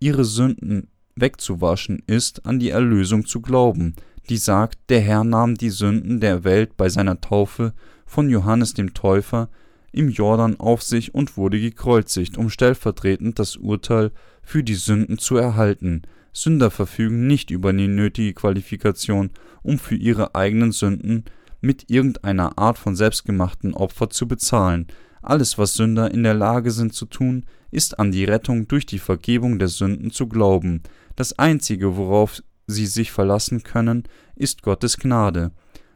ihre 0.00 0.24
Sünden 0.24 0.88
wegzuwaschen 1.16 2.02
ist, 2.06 2.46
an 2.46 2.58
die 2.58 2.70
Erlösung 2.70 3.26
zu 3.26 3.40
glauben, 3.40 3.94
die 4.28 4.38
sagt, 4.38 4.78
der 4.88 5.00
Herr 5.00 5.24
nahm 5.24 5.54
die 5.54 5.70
Sünden 5.70 6.20
der 6.20 6.44
Welt 6.44 6.76
bei 6.76 6.88
seiner 6.88 7.20
Taufe 7.20 7.74
von 8.06 8.28
Johannes 8.30 8.74
dem 8.74 8.94
Täufer 8.94 9.50
im 9.92 10.08
Jordan 10.08 10.58
auf 10.58 10.82
sich 10.82 11.14
und 11.14 11.36
wurde 11.36 11.60
gekreuzigt, 11.60 12.36
um 12.36 12.50
stellvertretend 12.50 13.38
das 13.38 13.56
Urteil 13.56 14.10
für 14.42 14.64
die 14.64 14.74
Sünden 14.74 15.18
zu 15.18 15.36
erhalten. 15.36 16.02
Sünder 16.32 16.70
verfügen 16.70 17.26
nicht 17.26 17.50
über 17.50 17.72
die 17.72 17.86
nötige 17.86 18.32
Qualifikation, 18.34 19.30
um 19.62 19.78
für 19.78 19.94
ihre 19.94 20.34
eigenen 20.34 20.72
Sünden 20.72 21.24
mit 21.60 21.90
irgendeiner 21.90 22.58
Art 22.58 22.76
von 22.76 22.96
selbstgemachten 22.96 23.72
Opfer 23.72 24.10
zu 24.10 24.26
bezahlen. 24.26 24.88
Alles, 25.26 25.56
was 25.56 25.72
Sünder 25.72 26.10
in 26.10 26.22
der 26.22 26.34
Lage 26.34 26.70
sind 26.70 26.92
zu 26.92 27.06
tun, 27.06 27.46
ist 27.70 27.98
an 27.98 28.12
die 28.12 28.24
Rettung 28.24 28.68
durch 28.68 28.84
die 28.84 28.98
Vergebung 28.98 29.58
der 29.58 29.68
Sünden 29.68 30.10
zu 30.10 30.28
glauben. 30.28 30.82
Das 31.16 31.38
Einzige, 31.38 31.96
worauf 31.96 32.42
sie 32.66 32.86
sich 32.86 33.10
verlassen 33.10 33.62
können, 33.62 34.04
ist 34.36 34.62
Gottes 34.62 34.98
Gnade. 34.98 35.52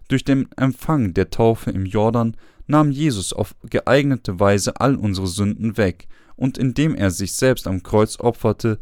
Durch 0.08 0.24
den 0.24 0.48
Empfang 0.56 1.12
der 1.12 1.28
Taufe 1.28 1.70
im 1.70 1.84
Jordan 1.84 2.38
nahm 2.66 2.90
Jesus 2.90 3.34
auf 3.34 3.54
geeignete 3.68 4.40
Weise 4.40 4.80
all 4.80 4.96
unsere 4.96 5.26
Sünden 5.26 5.76
weg, 5.76 6.08
und 6.34 6.56
indem 6.56 6.94
er 6.94 7.10
sich 7.10 7.32
selbst 7.32 7.66
am 7.66 7.82
Kreuz 7.82 8.18
opferte, 8.20 8.78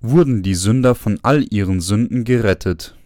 wurden 0.00 0.44
die 0.44 0.54
Sünder 0.54 0.94
von 0.94 1.18
all 1.22 1.44
ihren 1.50 1.80
Sünden 1.80 2.22
gerettet. 2.22 2.96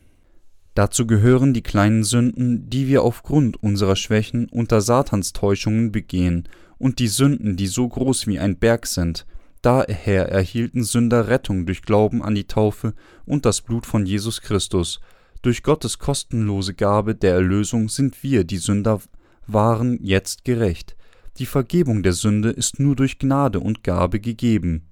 Dazu 0.74 1.06
gehören 1.06 1.54
die 1.54 1.62
kleinen 1.62 2.04
Sünden, 2.04 2.68
die 2.68 2.86
wir 2.86 3.02
aufgrund 3.02 3.62
unserer 3.62 3.96
Schwächen 3.96 4.46
unter 4.50 4.82
Satans 4.82 5.32
Täuschungen 5.32 5.90
begehen, 5.90 6.46
und 6.78 6.98
die 6.98 7.08
Sünden, 7.08 7.56
die 7.56 7.66
so 7.66 7.88
groß 7.88 8.26
wie 8.26 8.38
ein 8.38 8.58
Berg 8.58 8.86
sind. 8.86 9.26
Daher 9.62 10.28
erhielten 10.28 10.84
Sünder 10.84 11.28
Rettung 11.28 11.66
durch 11.66 11.82
Glauben 11.82 12.22
an 12.22 12.34
die 12.34 12.46
Taufe 12.46 12.94
und 13.24 13.44
das 13.46 13.62
Blut 13.62 13.86
von 13.86 14.06
Jesus 14.06 14.40
Christus. 14.40 15.00
Durch 15.42 15.62
Gottes 15.62 15.98
kostenlose 15.98 16.74
Gabe 16.74 17.14
der 17.14 17.34
Erlösung 17.34 17.88
sind 17.88 18.22
wir, 18.22 18.44
die 18.44 18.58
Sünder 18.58 19.00
waren, 19.46 19.98
jetzt 20.02 20.44
gerecht. 20.44 20.96
Die 21.38 21.46
Vergebung 21.46 22.02
der 22.02 22.12
Sünde 22.12 22.50
ist 22.50 22.80
nur 22.80 22.96
durch 22.96 23.18
Gnade 23.18 23.60
und 23.60 23.84
Gabe 23.84 24.20
gegeben. 24.20 24.86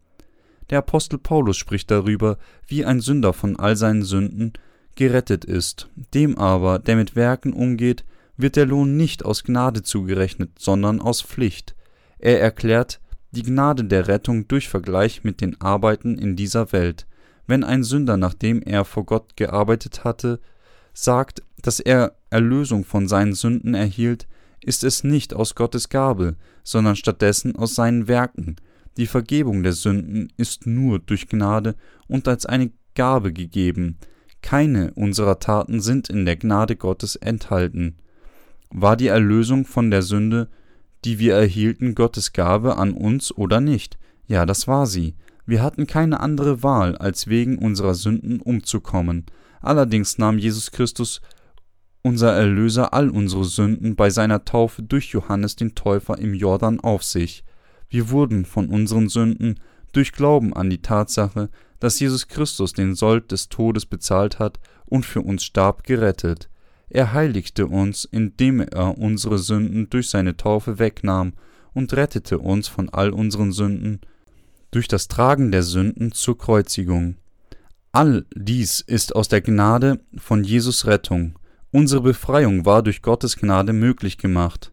Der 0.71 0.79
Apostel 0.79 1.19
Paulus 1.19 1.57
spricht 1.57 1.91
darüber, 1.91 2.38
wie 2.67 2.85
ein 2.85 3.00
Sünder 3.00 3.33
von 3.33 3.57
all 3.57 3.76
seinen 3.76 4.03
Sünden 4.03 4.53
gerettet 4.97 5.45
ist. 5.45 5.88
Dem 6.14 6.38
aber, 6.38 6.79
der 6.79 6.97
mit 6.97 7.17
Werken 7.17 7.53
umgeht, 7.53 8.05
wird 8.37 8.57
der 8.57 8.67
Lohn 8.67 8.97
nicht 8.97 9.25
aus 9.25 9.45
Gnade 9.45 9.83
zugerechnet, 9.83 10.50
sondern 10.59 11.00
aus 11.00 11.23
Pflicht. 11.23 11.75
Er 12.19 12.41
erklärt 12.41 13.00
die 13.31 13.43
Gnade 13.43 13.85
der 13.85 14.09
Rettung 14.09 14.49
durch 14.49 14.69
Vergleich 14.69 15.25
mit 15.25 15.41
den 15.41 15.61
Arbeiten 15.61 16.19
in 16.19 16.37
dieser 16.37 16.73
Welt. 16.73 17.07
Wenn 17.47 17.64
ein 17.64 17.83
Sünder, 17.83 18.17
nachdem 18.17 18.62
er 18.62 18.85
vor 18.85 19.05
Gott 19.05 19.37
gearbeitet 19.37 20.05
hatte, 20.05 20.41
sagt, 20.93 21.43
dass 21.61 21.81
er 21.81 22.17
Erlösung 22.31 22.85
von 22.85 23.09
seinen 23.09 23.35
Sünden 23.35 23.75
erhielt, 23.75 24.26
ist 24.62 24.85
es 24.85 25.05
nicht 25.05 25.35
aus 25.35 25.55
Gottes 25.55 25.88
Gabe, 25.88 26.37
sondern 26.62 26.97
stattdessen 26.97 27.57
aus 27.57 27.75
seinen 27.75 28.09
Werken. 28.09 28.57
Die 28.97 29.07
Vergebung 29.07 29.62
der 29.62 29.73
Sünden 29.73 30.33
ist 30.37 30.67
nur 30.67 30.99
durch 31.00 31.29
Gnade 31.29 31.75
und 32.07 32.29
als 32.29 32.47
eine 32.47 32.71
Gabe 32.95 33.33
gegeben, 33.33 33.99
keine 34.41 34.93
unserer 34.95 35.41
Taten 35.41 35.81
sind 35.81 36.09
in 36.09 36.25
der 36.26 36.37
Gnade 36.37 36.76
Gottes 36.76 37.17
enthalten. 37.17 37.97
War 38.76 38.97
die 38.97 39.07
Erlösung 39.07 39.66
von 39.66 39.93
der 39.93 40.02
Sünde, 40.02 40.49
die 41.04 41.21
wir 41.21 41.37
erhielten, 41.37 41.95
Gottes 41.95 42.33
Gabe 42.33 42.76
an 42.76 42.93
uns 42.93 43.31
oder 43.31 43.61
nicht? 43.61 43.99
Ja, 44.26 44.47
das 44.47 44.66
war 44.66 44.88
sie. 44.88 45.14
Wir 45.47 45.62
hatten 45.62 45.87
keine 45.87 46.19
andere 46.19 46.64
Wahl, 46.64 46.99
als 46.99 47.28
wegen 47.28 47.57
unserer 47.57 47.95
Sünden 47.95 48.40
umzukommen. 48.40 49.26
Allerdings 49.61 50.19
nahm 50.19 50.38
Jesus 50.38 50.73
Christus, 50.73 51.21
unser 52.02 52.33
Erlöser, 52.33 52.93
all 52.93 53.11
unsere 53.11 53.45
Sünden 53.45 53.95
bei 53.95 54.11
seiner 54.11 54.45
Taufe 54.45 54.83
durch 54.83 55.11
Johannes 55.11 55.54
den 55.54 55.76
Täufer 55.76 56.19
im 56.19 56.35
Jordan 56.35 56.81
auf 56.81 57.04
sich. 57.04 57.45
Wir 57.88 58.11
wurden 58.11 58.45
von 58.45 58.69
unseren 58.69 59.09
Sünden 59.09 59.61
durch 59.93 60.11
Glauben 60.11 60.52
an 60.52 60.69
die 60.69 60.83
Tatsache, 60.83 61.49
dass 61.78 62.00
Jesus 62.00 62.26
Christus 62.26 62.73
den 62.73 62.97
Sold 62.97 63.31
des 63.31 63.49
Todes 63.49 63.87
bezahlt 63.87 64.40
hat 64.40 64.59
und 64.85 65.07
für 65.07 65.21
uns 65.21 65.45
starb, 65.45 65.85
gerettet. 65.85 66.49
Er 66.94 67.12
heiligte 67.12 67.66
uns, 67.66 68.04
indem 68.04 68.60
er 68.60 68.96
unsere 68.98 69.38
Sünden 69.38 69.90
durch 69.90 70.10
seine 70.10 70.36
Taufe 70.36 70.78
wegnahm 70.78 71.32
und 71.72 71.92
rettete 71.92 72.38
uns 72.38 72.68
von 72.68 72.88
all 72.88 73.10
unseren 73.10 73.50
Sünden 73.50 74.00
durch 74.70 74.86
das 74.86 75.08
Tragen 75.08 75.50
der 75.50 75.64
Sünden 75.64 76.12
zur 76.12 76.38
Kreuzigung. 76.38 77.16
All 77.90 78.26
dies 78.36 78.80
ist 78.80 79.16
aus 79.16 79.26
der 79.26 79.40
Gnade 79.40 79.98
von 80.16 80.44
Jesus 80.44 80.86
Rettung. 80.86 81.36
Unsere 81.72 82.00
Befreiung 82.00 82.64
war 82.64 82.80
durch 82.80 83.02
Gottes 83.02 83.36
Gnade 83.38 83.72
möglich 83.72 84.16
gemacht. 84.16 84.70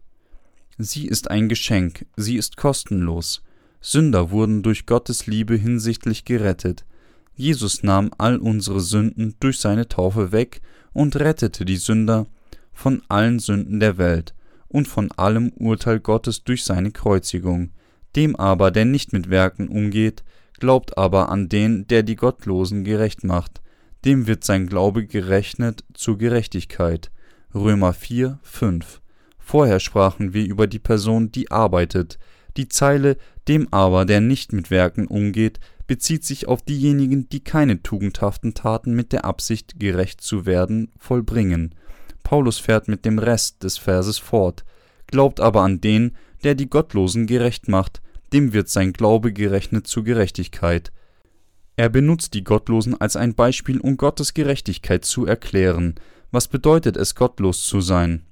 Sie 0.78 1.08
ist 1.08 1.28
ein 1.28 1.48
Geschenk, 1.48 2.06
sie 2.16 2.36
ist 2.36 2.56
kostenlos. 2.56 3.42
Sünder 3.80 4.30
wurden 4.30 4.62
durch 4.62 4.86
Gottes 4.86 5.26
Liebe 5.26 5.56
hinsichtlich 5.56 6.24
gerettet. 6.24 6.84
Jesus 7.34 7.82
nahm 7.82 8.12
all 8.16 8.36
unsere 8.36 8.78
Sünden 8.78 9.34
durch 9.40 9.58
seine 9.58 9.88
Taufe 9.88 10.30
weg 10.30 10.62
und 10.92 11.16
rettete 11.16 11.64
die 11.64 11.76
Sünder 11.76 12.26
von 12.72 13.02
allen 13.08 13.38
Sünden 13.38 13.80
der 13.80 13.98
Welt 13.98 14.34
und 14.68 14.88
von 14.88 15.10
allem 15.12 15.50
Urteil 15.50 16.00
Gottes 16.00 16.44
durch 16.44 16.64
seine 16.64 16.90
Kreuzigung. 16.90 17.70
Dem 18.16 18.36
aber, 18.36 18.70
der 18.70 18.84
nicht 18.84 19.12
mit 19.12 19.30
Werken 19.30 19.68
umgeht, 19.68 20.22
glaubt 20.58 20.96
aber 20.98 21.28
an 21.30 21.48
den, 21.48 21.86
der 21.88 22.02
die 22.02 22.16
Gottlosen 22.16 22.84
gerecht 22.84 23.24
macht, 23.24 23.60
dem 24.04 24.26
wird 24.26 24.44
sein 24.44 24.66
Glaube 24.66 25.06
gerechnet 25.06 25.84
zur 25.94 26.18
Gerechtigkeit. 26.18 27.10
Römer 27.54 27.92
4, 27.92 28.38
5. 28.42 29.00
Vorher 29.38 29.80
sprachen 29.80 30.32
wir 30.34 30.44
über 30.44 30.66
die 30.66 30.78
Person, 30.78 31.30
die 31.30 31.50
arbeitet. 31.50 32.18
Die 32.56 32.68
Zeile, 32.68 33.16
dem 33.48 33.68
aber, 33.72 34.04
der 34.04 34.20
nicht 34.20 34.52
mit 34.52 34.70
Werken 34.70 35.06
umgeht, 35.06 35.60
bezieht 35.92 36.24
sich 36.24 36.48
auf 36.48 36.62
diejenigen, 36.62 37.28
die 37.28 37.44
keine 37.44 37.82
tugendhaften 37.82 38.54
Taten 38.54 38.94
mit 38.94 39.12
der 39.12 39.26
Absicht, 39.26 39.78
gerecht 39.78 40.22
zu 40.22 40.46
werden, 40.46 40.90
vollbringen. 40.96 41.74
Paulus 42.22 42.56
fährt 42.56 42.88
mit 42.88 43.04
dem 43.04 43.18
Rest 43.18 43.62
des 43.62 43.76
Verses 43.76 44.16
fort, 44.16 44.64
glaubt 45.08 45.38
aber 45.38 45.60
an 45.60 45.82
den, 45.82 46.16
der 46.44 46.54
die 46.54 46.70
Gottlosen 46.70 47.26
gerecht 47.26 47.68
macht, 47.68 48.00
dem 48.32 48.54
wird 48.54 48.70
sein 48.70 48.94
Glaube 48.94 49.34
gerechnet 49.34 49.86
zur 49.86 50.02
Gerechtigkeit. 50.02 50.92
Er 51.76 51.90
benutzt 51.90 52.32
die 52.32 52.42
Gottlosen 52.42 52.98
als 52.98 53.14
ein 53.14 53.34
Beispiel, 53.34 53.78
um 53.78 53.98
Gottes 53.98 54.32
Gerechtigkeit 54.32 55.04
zu 55.04 55.26
erklären. 55.26 55.96
Was 56.30 56.48
bedeutet 56.48 56.96
es, 56.96 57.14
gottlos 57.14 57.66
zu 57.66 57.82
sein? 57.82 58.24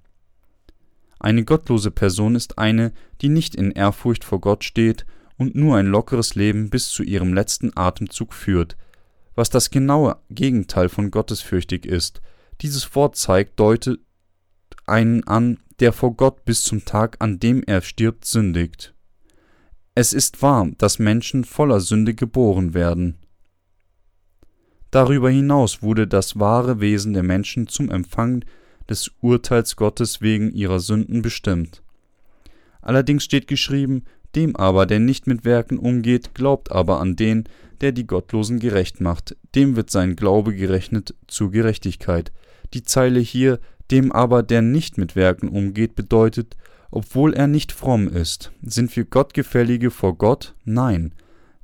Eine 1.19 1.45
gottlose 1.45 1.90
Person 1.90 2.37
ist 2.37 2.57
eine, 2.57 2.93
die 3.21 3.29
nicht 3.29 3.55
in 3.55 3.71
Ehrfurcht 3.71 4.25
vor 4.25 4.40
Gott 4.40 4.64
steht 4.64 5.05
und 5.40 5.54
nur 5.54 5.78
ein 5.78 5.87
lockeres 5.87 6.35
Leben 6.35 6.68
bis 6.68 6.90
zu 6.90 7.02
ihrem 7.02 7.32
letzten 7.32 7.75
Atemzug 7.75 8.35
führt, 8.35 8.76
was 9.35 9.49
das 9.49 9.70
genaue 9.70 10.18
Gegenteil 10.28 10.90
von 10.90 11.11
gottesfürchtig 11.11 11.87
ist. 11.87 12.20
Dieses 12.61 12.94
Wort 12.94 13.16
zeigt, 13.16 13.59
deutet 13.59 14.00
einen 14.85 15.26
an, 15.26 15.56
der 15.78 15.94
vor 15.94 16.14
Gott 16.14 16.44
bis 16.44 16.62
zum 16.62 16.85
Tag, 16.85 17.16
an 17.20 17.38
dem 17.40 17.62
er 17.62 17.80
stirbt, 17.80 18.26
sündigt. 18.26 18.94
Es 19.94 20.12
ist 20.12 20.42
wahr, 20.42 20.68
dass 20.76 20.99
Menschen 20.99 21.44
voller 21.44 21.80
Sünde 21.80 22.12
geboren 22.12 22.75
werden. 22.75 23.16
Darüber 24.90 25.30
hinaus 25.30 25.80
wurde 25.80 26.06
das 26.06 26.38
wahre 26.38 26.80
Wesen 26.80 27.14
der 27.14 27.23
Menschen 27.23 27.66
zum 27.66 27.90
Empfang 27.90 28.44
des 28.90 29.11
Urteils 29.23 29.76
Gottes 29.76 30.20
wegen 30.20 30.52
ihrer 30.52 30.80
Sünden 30.80 31.23
bestimmt. 31.23 31.82
Allerdings 32.82 33.25
steht 33.25 33.47
geschrieben, 33.47 34.04
dem 34.35 34.57
aber, 34.57 34.87
der 34.87 35.01
nicht 35.01 35.27
mit 35.27 35.45
Werken 35.45 35.79
umgeht, 35.79 36.35
glaubt 36.35 36.71
aber 36.73 37.01
an 37.01 37.17
den, 37.17 37.45
der 37.81 37.93
die 37.93 38.07
Gottlosen 38.07 38.59
gerecht 38.59 39.01
macht, 39.01 39.37
dem 39.55 39.77
wird 39.77 39.91
sein 39.91 40.17
Glaube 40.17 40.55
gerechnet 40.55 41.15
zur 41.27 41.51
Gerechtigkeit. 41.51 42.33
Die 42.75 42.83
Zeile 42.83 43.21
hier, 43.21 43.59
dem 43.91 44.13
aber, 44.13 44.43
der 44.43 44.63
nicht 44.63 44.99
mit 44.99 45.17
Werken 45.17 45.49
umgeht, 45.49 45.97
bedeutet, 45.97 46.57
obwohl 46.91 47.35
er 47.35 47.47
nicht 47.47 47.73
fromm 47.73 48.09
ist. 48.09 48.53
Sind 48.63 48.95
wir 48.97 49.05
Gottgefällige 49.05 49.91
vor 49.91 50.17
Gott? 50.17 50.55
Nein, 50.65 51.13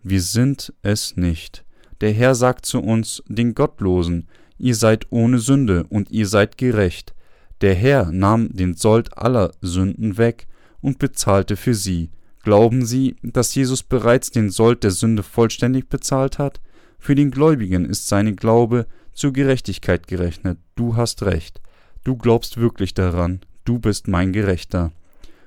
wir 0.03 0.23
sind 0.23 0.73
es 0.83 1.17
nicht. 1.17 1.65
Der 2.01 2.13
Herr 2.13 2.35
sagt 2.35 2.67
zu 2.67 2.81
uns, 2.81 3.23
den 3.27 3.55
Gottlosen, 3.55 4.29
ihr 4.59 4.75
seid 4.75 5.07
ohne 5.11 5.39
Sünde 5.39 5.85
und 5.89 6.11
ihr 6.11 6.27
seid 6.27 6.59
gerecht. 6.59 7.15
Der 7.61 7.75
Herr 7.75 8.13
nahm 8.13 8.51
den 8.53 8.75
Sold 8.75 9.17
aller 9.17 9.53
Sünden 9.61 10.19
weg 10.19 10.47
und 10.81 10.99
bezahlte 10.99 11.57
für 11.57 11.75
sie. 11.75 12.11
Glauben 12.47 12.87
Sie, 12.87 13.17
dass 13.25 13.57
Jesus 13.57 13.83
bereits 13.83 14.31
den 14.31 14.50
Sold 14.50 14.85
der 14.85 14.93
Sünde 14.93 15.25
vollständig 15.25 15.88
bezahlt 15.88 16.38
hat? 16.38 16.61
Für 16.97 17.17
den 17.17 17.33
Gläubigen 17.33 17.85
ist 17.85 18.07
seine 18.07 18.37
Glaube 18.37 18.87
zur 19.12 19.33
Gerechtigkeit 19.33 20.07
gerechnet. 20.07 20.57
Du 20.76 20.95
hast 20.95 21.25
recht. 21.25 21.61
Du 22.05 22.17
glaubst 22.17 22.57
wirklich 22.57 22.95
daran. 22.95 23.41
Du 23.65 23.81
bist 23.81 24.07
mein 24.07 24.33
Gerechter. 24.33 24.93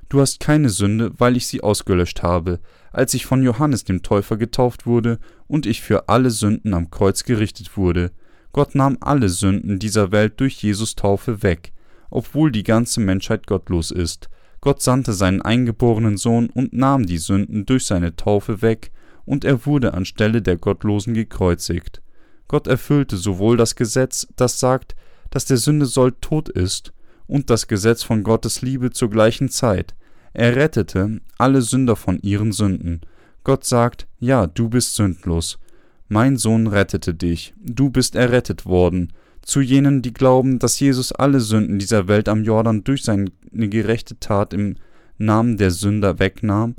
Du 0.09 0.19
hast 0.19 0.41
keine 0.41 0.67
Sünde, 0.67 1.13
weil 1.17 1.37
ich 1.37 1.47
sie 1.47 1.61
ausgelöscht 1.61 2.21
habe, 2.21 2.59
als 2.91 3.13
ich 3.13 3.25
von 3.25 3.43
Johannes 3.43 3.85
dem 3.85 4.03
Täufer 4.03 4.35
getauft 4.35 4.85
wurde 4.85 5.19
und 5.47 5.65
ich 5.65 5.81
für 5.81 6.09
alle 6.09 6.31
Sünden 6.31 6.73
am 6.73 6.91
Kreuz 6.91 7.23
gerichtet 7.23 7.77
wurde. 7.77 8.11
Gott 8.51 8.75
nahm 8.75 8.97
alle 8.99 9.29
Sünden 9.29 9.79
dieser 9.79 10.11
Welt 10.11 10.41
durch 10.41 10.61
Jesus 10.61 10.95
Taufe 10.95 11.43
weg, 11.43 11.71
obwohl 12.09 12.51
die 12.51 12.63
ganze 12.63 12.99
Menschheit 12.99 13.47
gottlos 13.47 13.89
ist. 13.89 14.29
Gott 14.61 14.81
sandte 14.81 15.13
seinen 15.13 15.41
eingeborenen 15.41 16.17
Sohn 16.17 16.49
und 16.49 16.73
nahm 16.73 17.05
die 17.05 17.17
Sünden 17.17 17.65
durch 17.65 17.85
seine 17.85 18.15
Taufe 18.15 18.61
weg, 18.61 18.91
und 19.25 19.45
er 19.45 19.65
wurde 19.65 19.93
anstelle 19.93 20.41
der 20.41 20.57
Gottlosen 20.57 21.13
gekreuzigt. 21.13 22.01
Gott 22.47 22.67
erfüllte 22.67 23.15
sowohl 23.15 23.57
das 23.57 23.75
Gesetz, 23.75 24.27
das 24.35 24.59
sagt, 24.59 24.95
dass 25.29 25.45
der 25.45 25.57
Sünde 25.57 25.85
soll 25.85 26.13
tot 26.19 26.49
ist, 26.49 26.93
und 27.27 27.49
das 27.51 27.67
Gesetz 27.67 28.01
von 28.01 28.23
Gottes 28.23 28.61
Liebe 28.63 28.89
zur 28.89 29.09
gleichen 29.09 29.49
Zeit. 29.49 29.93
Er 30.33 30.55
rettete 30.55 31.21
alle 31.37 31.61
Sünder 31.61 31.95
von 31.95 32.19
ihren 32.21 32.51
Sünden. 32.51 33.01
Gott 33.43 33.65
sagt, 33.65 34.07
ja, 34.19 34.47
du 34.47 34.67
bist 34.67 34.95
sündlos. 34.95 35.59
Mein 36.07 36.37
Sohn 36.37 36.65
rettete 36.65 37.13
dich, 37.13 37.53
du 37.63 37.91
bist 37.91 38.15
errettet 38.15 38.65
worden. 38.65 39.13
Zu 39.41 39.61
jenen, 39.61 40.01
die 40.01 40.13
glauben, 40.13 40.59
dass 40.59 40.79
Jesus 40.79 41.11
alle 41.11 41.39
Sünden 41.39 41.79
dieser 41.79 42.07
Welt 42.07 42.29
am 42.29 42.43
Jordan 42.43 42.83
durch 42.83 43.03
seine 43.03 43.31
gerechte 43.51 44.19
Tat 44.19 44.53
im 44.53 44.75
Namen 45.17 45.57
der 45.57 45.71
Sünder 45.71 46.19
wegnahm, 46.19 46.75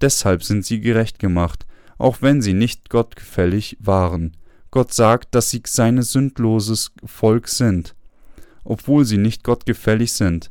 deshalb 0.00 0.44
sind 0.44 0.64
sie 0.64 0.80
gerecht 0.80 1.18
gemacht, 1.18 1.66
auch 1.98 2.22
wenn 2.22 2.42
sie 2.42 2.54
nicht 2.54 2.90
gottgefällig 2.90 3.76
waren. 3.80 4.36
Gott 4.70 4.92
sagt, 4.92 5.34
dass 5.34 5.50
sie 5.50 5.62
sein 5.66 6.00
sündloses 6.00 6.92
Volk 7.04 7.48
sind, 7.48 7.94
obwohl 8.64 9.04
sie 9.04 9.18
nicht 9.18 9.44
gottgefällig 9.44 10.12
sind, 10.12 10.50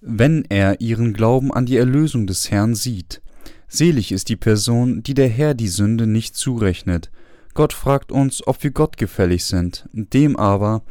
wenn 0.00 0.44
er 0.48 0.80
ihren 0.80 1.12
Glauben 1.12 1.52
an 1.52 1.64
die 1.64 1.76
Erlösung 1.76 2.26
des 2.26 2.50
Herrn 2.50 2.74
sieht. 2.74 3.22
Selig 3.68 4.12
ist 4.12 4.28
die 4.28 4.36
Person, 4.36 5.02
die 5.02 5.14
der 5.14 5.28
Herr 5.28 5.54
die 5.54 5.68
Sünde 5.68 6.06
nicht 6.06 6.36
zurechnet. 6.36 7.10
Gott 7.54 7.72
fragt 7.72 8.12
uns, 8.12 8.46
ob 8.46 8.62
wir 8.62 8.70
gottgefällig 8.70 9.44
sind. 9.44 9.88
Dem 9.92 10.36
aber, 10.36 10.82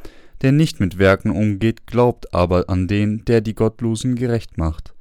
der 0.41 0.51
nicht 0.51 0.79
mit 0.79 0.97
Werken 0.97 1.31
umgeht, 1.31 1.87
glaubt 1.87 2.33
aber 2.33 2.69
an 2.69 2.87
den, 2.87 3.25
der 3.25 3.41
die 3.41 3.55
Gottlosen 3.55 4.15
gerecht 4.15 4.57
macht. 4.57 4.93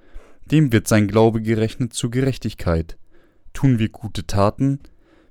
Dem 0.50 0.72
wird 0.72 0.88
sein 0.88 1.06
Glaube 1.06 1.42
gerechnet 1.42 1.92
zur 1.92 2.10
Gerechtigkeit. 2.10 2.96
Tun 3.52 3.78
wir 3.78 3.88
gute 3.88 4.26
Taten? 4.26 4.80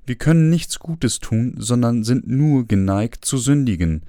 Wir 0.06 0.16
können 0.16 0.50
nichts 0.50 0.80
Gutes 0.80 1.20
tun, 1.20 1.56
sondern 1.58 2.04
sind 2.04 2.28
nur 2.28 2.68
geneigt 2.68 3.26
zu 3.26 3.38
sündigen. 3.38 4.04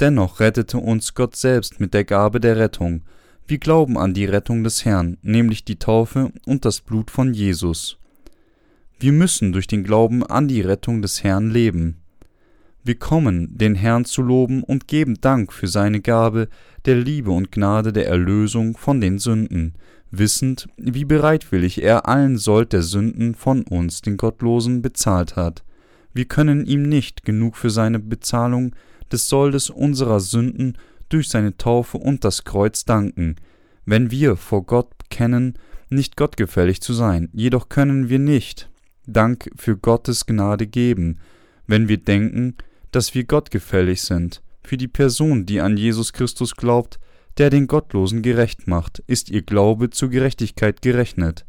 Dennoch 0.00 0.40
rettete 0.40 0.78
uns 0.78 1.14
Gott 1.14 1.36
selbst 1.36 1.80
mit 1.80 1.94
der 1.94 2.04
Gabe 2.04 2.40
der 2.40 2.56
Rettung, 2.56 3.02
wir 3.48 3.58
glauben 3.58 3.96
an 3.96 4.12
die 4.12 4.24
Rettung 4.24 4.64
des 4.64 4.84
Herrn, 4.84 5.18
nämlich 5.22 5.64
die 5.64 5.78
Taufe 5.78 6.32
und 6.46 6.64
das 6.64 6.80
Blut 6.80 7.12
von 7.12 7.32
Jesus. 7.32 7.96
Wir 8.98 9.12
müssen 9.12 9.52
durch 9.52 9.66
den 9.66 9.84
Glauben 9.84 10.24
an 10.24 10.48
die 10.48 10.62
Rettung 10.62 11.02
des 11.02 11.22
Herrn 11.22 11.50
leben. 11.50 11.98
Wir 12.82 12.94
kommen, 12.94 13.58
den 13.58 13.74
Herrn 13.74 14.06
zu 14.06 14.22
loben 14.22 14.62
und 14.62 14.88
geben 14.88 15.20
Dank 15.20 15.52
für 15.52 15.66
seine 15.66 16.00
Gabe 16.00 16.48
der 16.86 16.96
Liebe 16.96 17.30
und 17.30 17.52
Gnade 17.52 17.92
der 17.92 18.06
Erlösung 18.06 18.74
von 18.74 19.02
den 19.02 19.18
Sünden, 19.18 19.74
wissend, 20.10 20.68
wie 20.78 21.04
bereitwillig 21.04 21.82
er 21.82 22.08
allen 22.08 22.38
Sold 22.38 22.72
der 22.72 22.80
Sünden 22.80 23.34
von 23.34 23.64
uns, 23.64 24.00
den 24.00 24.16
Gottlosen, 24.16 24.80
bezahlt 24.80 25.36
hat. 25.36 25.62
Wir 26.14 26.24
können 26.24 26.64
ihm 26.64 26.82
nicht 26.84 27.22
genug 27.22 27.58
für 27.58 27.68
seine 27.68 27.98
Bezahlung 27.98 28.74
des 29.12 29.28
Soldes 29.28 29.68
unserer 29.68 30.20
Sünden 30.20 30.78
durch 31.10 31.28
seine 31.28 31.58
Taufe 31.58 31.98
und 31.98 32.24
das 32.24 32.44
Kreuz 32.44 32.86
danken, 32.86 33.36
wenn 33.84 34.10
wir 34.10 34.36
vor 34.36 34.64
Gott 34.64 34.90
kennen, 35.10 35.58
nicht 35.90 36.16
gottgefällig 36.16 36.80
zu 36.80 36.94
sein, 36.94 37.28
jedoch 37.34 37.68
können 37.68 38.08
wir 38.08 38.18
nicht 38.18 38.70
Dank 39.06 39.50
für 39.56 39.76
Gottes 39.76 40.26
Gnade 40.26 40.66
geben, 40.66 41.18
wenn 41.66 41.88
wir 41.88 41.98
denken, 41.98 42.54
dass 42.90 43.14
wir 43.14 43.24
gottgefällig 43.24 44.02
sind. 44.02 44.42
Für 44.62 44.76
die 44.76 44.88
Person, 44.88 45.46
die 45.46 45.60
an 45.60 45.76
Jesus 45.76 46.12
Christus 46.12 46.56
glaubt, 46.56 46.98
der 47.38 47.50
den 47.50 47.66
Gottlosen 47.66 48.22
gerecht 48.22 48.66
macht, 48.66 49.02
ist 49.06 49.30
ihr 49.30 49.42
Glaube 49.42 49.90
zur 49.90 50.08
Gerechtigkeit 50.08 50.82
gerechnet. 50.82 51.44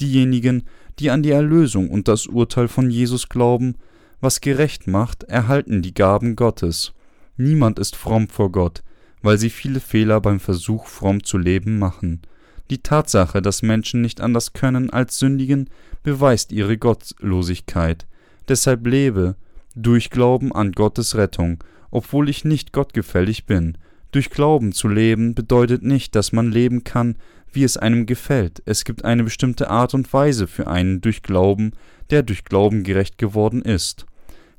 Diejenigen, 0.00 0.64
die 0.98 1.10
an 1.10 1.22
die 1.22 1.30
Erlösung 1.30 1.90
und 1.90 2.08
das 2.08 2.26
Urteil 2.26 2.68
von 2.68 2.90
Jesus 2.90 3.28
glauben, 3.28 3.76
was 4.20 4.40
gerecht 4.40 4.86
macht, 4.86 5.24
erhalten 5.24 5.82
die 5.82 5.94
Gaben 5.94 6.36
Gottes. 6.36 6.94
Niemand 7.36 7.78
ist 7.78 7.96
fromm 7.96 8.28
vor 8.28 8.52
Gott, 8.52 8.82
weil 9.20 9.36
sie 9.36 9.50
viele 9.50 9.80
Fehler 9.80 10.20
beim 10.20 10.40
Versuch, 10.40 10.86
fromm 10.86 11.24
zu 11.24 11.38
leben, 11.38 11.78
machen. 11.78 12.22
Die 12.72 12.82
Tatsache, 12.82 13.42
dass 13.42 13.60
Menschen 13.60 14.00
nicht 14.00 14.22
anders 14.22 14.54
können 14.54 14.88
als 14.88 15.18
sündigen, 15.18 15.68
beweist 16.02 16.52
ihre 16.52 16.78
Gottlosigkeit. 16.78 18.06
Deshalb 18.48 18.86
lebe 18.86 19.36
durch 19.74 20.08
Glauben 20.08 20.54
an 20.54 20.72
Gottes 20.72 21.14
Rettung, 21.14 21.62
obwohl 21.90 22.30
ich 22.30 22.46
nicht 22.46 22.72
gottgefällig 22.72 23.44
bin. 23.44 23.76
Durch 24.10 24.30
Glauben 24.30 24.72
zu 24.72 24.88
leben 24.88 25.34
bedeutet 25.34 25.82
nicht, 25.82 26.14
dass 26.14 26.32
man 26.32 26.50
leben 26.50 26.82
kann, 26.82 27.16
wie 27.52 27.62
es 27.62 27.76
einem 27.76 28.06
gefällt. 28.06 28.62
Es 28.64 28.84
gibt 28.84 29.04
eine 29.04 29.24
bestimmte 29.24 29.68
Art 29.68 29.92
und 29.92 30.10
Weise 30.14 30.46
für 30.46 30.66
einen 30.66 31.02
durch 31.02 31.22
Glauben, 31.22 31.72
der 32.08 32.22
durch 32.22 32.42
Glauben 32.42 32.84
gerecht 32.84 33.18
geworden 33.18 33.60
ist. 33.60 34.06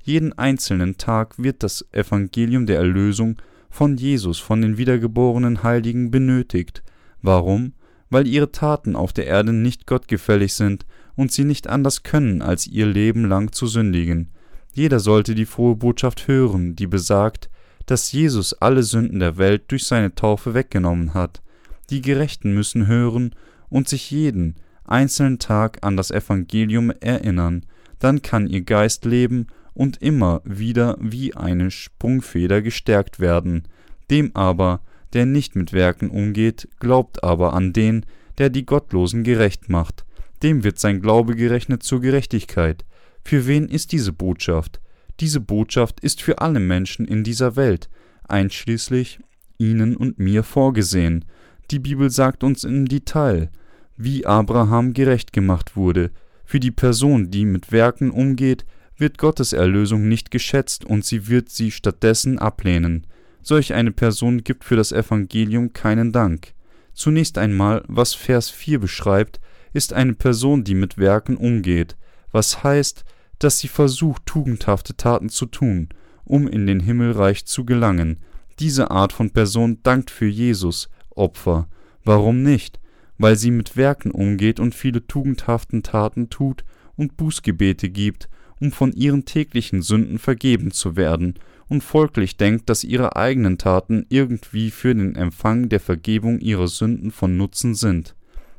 Jeden 0.04 0.38
einzelnen 0.38 0.98
Tag 0.98 1.42
wird 1.42 1.64
das 1.64 1.84
Evangelium 1.92 2.68
der 2.68 2.78
Erlösung 2.78 3.38
von 3.72 3.98
Jesus, 3.98 4.38
von 4.38 4.62
den 4.62 4.78
wiedergeborenen 4.78 5.64
Heiligen 5.64 6.12
benötigt. 6.12 6.84
Warum? 7.24 7.74
Weil 8.14 8.28
ihre 8.28 8.52
Taten 8.52 8.96
auf 8.96 9.12
der 9.12 9.26
Erde 9.26 9.54
nicht 9.54 9.88
gottgefällig 9.88 10.54
sind 10.54 10.86
und 11.16 11.32
sie 11.32 11.46
nicht 11.46 11.66
anders 11.66 12.04
können, 12.04 12.44
als 12.44 12.68
ihr 12.68 12.86
Leben 12.86 13.26
lang 13.28 13.52
zu 13.52 13.66
sündigen. 13.66 14.30
Jeder 14.72 15.00
sollte 15.00 15.34
die 15.34 15.48
frohe 15.48 15.76
Botschaft 15.76 16.28
hören, 16.28 16.76
die 16.76 16.86
besagt, 16.86 17.50
dass 17.88 18.12
Jesus 18.12 18.54
alle 18.54 18.84
Sünden 18.84 19.20
der 19.20 19.38
Welt 19.38 19.64
durch 19.70 19.88
seine 19.88 20.14
Taufe 20.14 20.54
weggenommen 20.54 21.16
hat. 21.16 21.42
Die 21.90 22.04
Gerechten 22.04 22.54
müssen 22.54 22.86
hören 22.86 23.34
und 23.70 23.90
sich 23.90 24.12
jeden 24.12 24.58
einzelnen 24.86 25.40
Tag 25.40 25.80
an 25.82 25.98
das 25.98 26.12
Evangelium 26.12 26.92
erinnern, 27.00 27.66
dann 27.98 28.22
kann 28.22 28.46
ihr 28.46 28.62
Geist 28.62 29.06
leben 29.06 29.48
und 29.74 30.04
immer 30.04 30.42
wieder 30.44 30.98
wie 31.00 31.36
eine 31.36 31.72
Sprungfeder 31.72 32.62
gestärkt 32.62 33.20
werden. 33.20 33.64
Dem 34.12 34.36
aber, 34.36 34.82
der 35.14 35.26
nicht 35.26 35.56
mit 35.56 35.74
Werken 35.74 36.10
umgeht, 36.10 36.68
glaubt 36.80 37.24
aber 37.24 37.54
an 37.54 37.74
den, 37.74 38.06
der 38.38 38.50
die 38.50 38.66
Gottlosen 38.66 39.24
gerecht 39.24 39.70
macht, 39.70 40.06
dem 40.42 40.64
wird 40.64 40.80
sein 40.80 41.02
Glaube 41.02 41.36
gerechnet 41.36 41.84
zur 41.84 42.02
Gerechtigkeit. 42.02 42.86
Für 43.24 43.48
wen 43.48 43.68
ist 43.70 43.92
diese 43.92 44.12
Botschaft? 44.12 44.82
Diese 45.20 45.40
Botschaft 45.40 46.00
ist 46.00 46.22
für 46.22 46.40
alle 46.40 46.60
Menschen 46.60 47.08
in 47.08 47.24
dieser 47.24 47.56
Welt, 47.56 47.90
einschließlich 48.28 49.20
Ihnen 49.58 49.96
und 49.96 50.20
mir 50.20 50.44
vorgesehen. 50.44 51.26
Die 51.72 51.80
Bibel 51.80 52.10
sagt 52.10 52.44
uns 52.44 52.64
im 52.64 52.88
Detail, 52.88 53.50
wie 53.96 54.26
Abraham 54.26 54.94
gerecht 54.94 55.32
gemacht 55.32 55.76
wurde. 55.76 56.12
Für 56.44 56.60
die 56.60 56.72
Person, 56.72 57.32
die 57.32 57.46
mit 57.46 57.72
Werken 57.72 58.12
umgeht, 58.12 58.66
wird 58.98 59.18
Gottes 59.18 59.54
Erlösung 59.54 60.08
nicht 60.08 60.32
geschätzt 60.32 60.86
und 60.86 61.06
sie 61.06 61.28
wird 61.28 61.50
sie 61.50 61.72
stattdessen 61.72 62.40
ablehnen. 62.40 63.08
Solch 63.44 63.74
eine 63.74 63.92
Person 63.92 64.44
gibt 64.44 64.64
für 64.64 64.78
das 64.78 64.94
Evangelium 64.94 65.74
keinen 65.74 66.14
Dank. 66.14 66.54
Zunächst 66.94 67.38
einmal, 67.38 67.84
was 67.88 68.14
Vers 68.14 68.50
4 68.50 68.80
beschreibt, 68.80 69.42
ist 69.74 69.92
eine 69.92 70.14
Person, 70.14 70.64
die 70.64 70.76
mit 70.76 70.98
Werken 70.98 71.36
umgeht, 71.36 71.98
was 72.32 72.64
heißt, 72.64 73.04
dass 73.40 73.60
sie 73.60 73.68
versucht, 73.68 74.26
tugendhafte 74.26 74.96
Taten 74.96 75.28
zu 75.28 75.46
tun, 75.46 75.90
um 76.24 76.48
in 76.48 76.66
den 76.68 76.80
Himmelreich 76.80 77.46
zu 77.46 77.66
gelangen. 77.66 78.20
Diese 78.60 78.92
Art 78.92 79.12
von 79.12 79.32
Person 79.32 79.80
dankt 79.84 80.10
für 80.10 80.28
Jesus 80.28 80.90
Opfer. 81.10 81.68
Warum 82.06 82.44
nicht? 82.44 82.80
Weil 83.18 83.36
sie 83.36 83.52
mit 83.52 83.76
Werken 83.76 84.12
umgeht 84.12 84.60
und 84.60 84.74
viele 84.74 85.06
tugendhaften 85.06 85.84
Taten 85.84 86.30
tut 86.30 86.64
und 86.96 87.18
Bußgebete 87.18 87.90
gibt 87.90 88.30
um 88.64 88.72
von 88.72 88.94
ihren 88.94 89.26
täglichen 89.26 89.82
Sünden 89.82 90.20
vergeben 90.20 90.72
zu 90.72 90.96
werden 90.96 91.36
und 91.70 91.84
folglich 91.84 92.38
denkt, 92.38 92.70
dass 92.70 92.84
ihre 92.84 93.16
eigenen 93.16 93.58
Taten 93.58 94.06
irgendwie 94.10 94.72
für 94.72 94.94
den 94.94 95.16
Empfang 95.16 95.70
der 95.70 95.80
Vergebung 95.80 96.40
ihrer 96.40 96.68
Sünden 96.68 97.12
von 97.12 97.38
Nutzen 97.38 97.76
sind. 97.76 98.16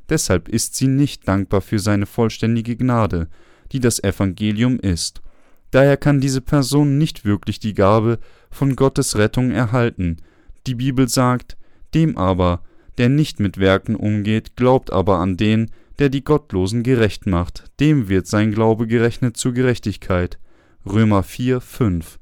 Deshalb 0.08 0.48
ist 0.48 0.74
sie 0.74 0.88
nicht 0.88 1.26
dankbar 1.28 1.60
für 1.60 1.78
seine 1.78 2.06
vollständige 2.06 2.76
Gnade, 2.76 3.28
die 3.72 3.80
das 3.80 4.02
Evangelium 4.02 4.78
ist. 4.78 5.22
Daher 5.70 5.96
kann 5.96 6.20
diese 6.20 6.40
Person 6.40 6.98
nicht 6.98 7.24
wirklich 7.24 7.58
die 7.58 7.74
Gabe 7.74 8.18
von 8.50 8.76
Gottes 8.76 9.16
Rettung 9.16 9.50
erhalten. 9.50 10.18
Die 10.66 10.74
Bibel 10.74 11.08
sagt, 11.08 11.56
dem 11.94 12.16
aber, 12.16 12.62
der 12.98 13.08
nicht 13.08 13.40
mit 13.40 13.58
Werken 13.58 13.96
umgeht, 13.96 14.56
glaubt 14.56 14.92
aber 14.92 15.18
an 15.18 15.36
den, 15.36 15.70
der 15.98 16.08
die 16.08 16.24
Gottlosen 16.24 16.82
gerecht 16.82 17.26
macht, 17.26 17.64
dem 17.80 18.08
wird 18.08 18.26
sein 18.26 18.52
Glaube 18.52 18.86
gerechnet 18.86 19.36
zur 19.36 19.52
Gerechtigkeit. 19.52 20.38
Römer 20.86 21.22
4, 21.22 21.60
5. 21.60 22.18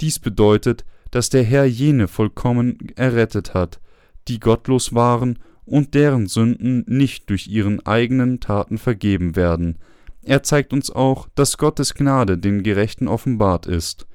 Dies 0.00 0.18
bedeutet, 0.18 0.84
dass 1.10 1.30
der 1.30 1.44
Herr 1.44 1.64
jene 1.64 2.08
vollkommen 2.08 2.78
errettet 2.96 3.54
hat, 3.54 3.80
die 4.28 4.40
gottlos 4.40 4.94
waren 4.94 5.38
und 5.64 5.94
deren 5.94 6.26
Sünden 6.26 6.84
nicht 6.86 7.30
durch 7.30 7.46
ihren 7.46 7.84
eigenen 7.86 8.40
Taten 8.40 8.78
vergeben 8.78 9.36
werden. 9.36 9.78
Er 10.22 10.42
zeigt 10.42 10.72
uns 10.72 10.90
auch, 10.90 11.28
dass 11.34 11.58
Gottes 11.58 11.94
Gnade 11.94 12.38
den 12.38 12.62
Gerechten 12.62 13.08
offenbart 13.08 13.66
ist, 13.66 14.06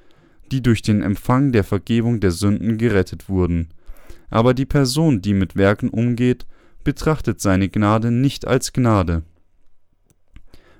die 0.50 0.62
durch 0.62 0.82
den 0.82 1.02
Empfang 1.02 1.52
der 1.52 1.64
Vergebung 1.64 2.20
der 2.20 2.32
Sünden 2.32 2.78
gerettet 2.78 3.28
wurden. 3.28 3.68
Aber 4.28 4.54
die 4.54 4.66
Person, 4.66 5.22
die 5.22 5.34
mit 5.34 5.56
Werken 5.56 5.88
umgeht, 5.88 6.46
betrachtet 6.84 7.40
seine 7.40 7.68
Gnade 7.68 8.10
nicht 8.10 8.46
als 8.46 8.72
Gnade. 8.72 9.22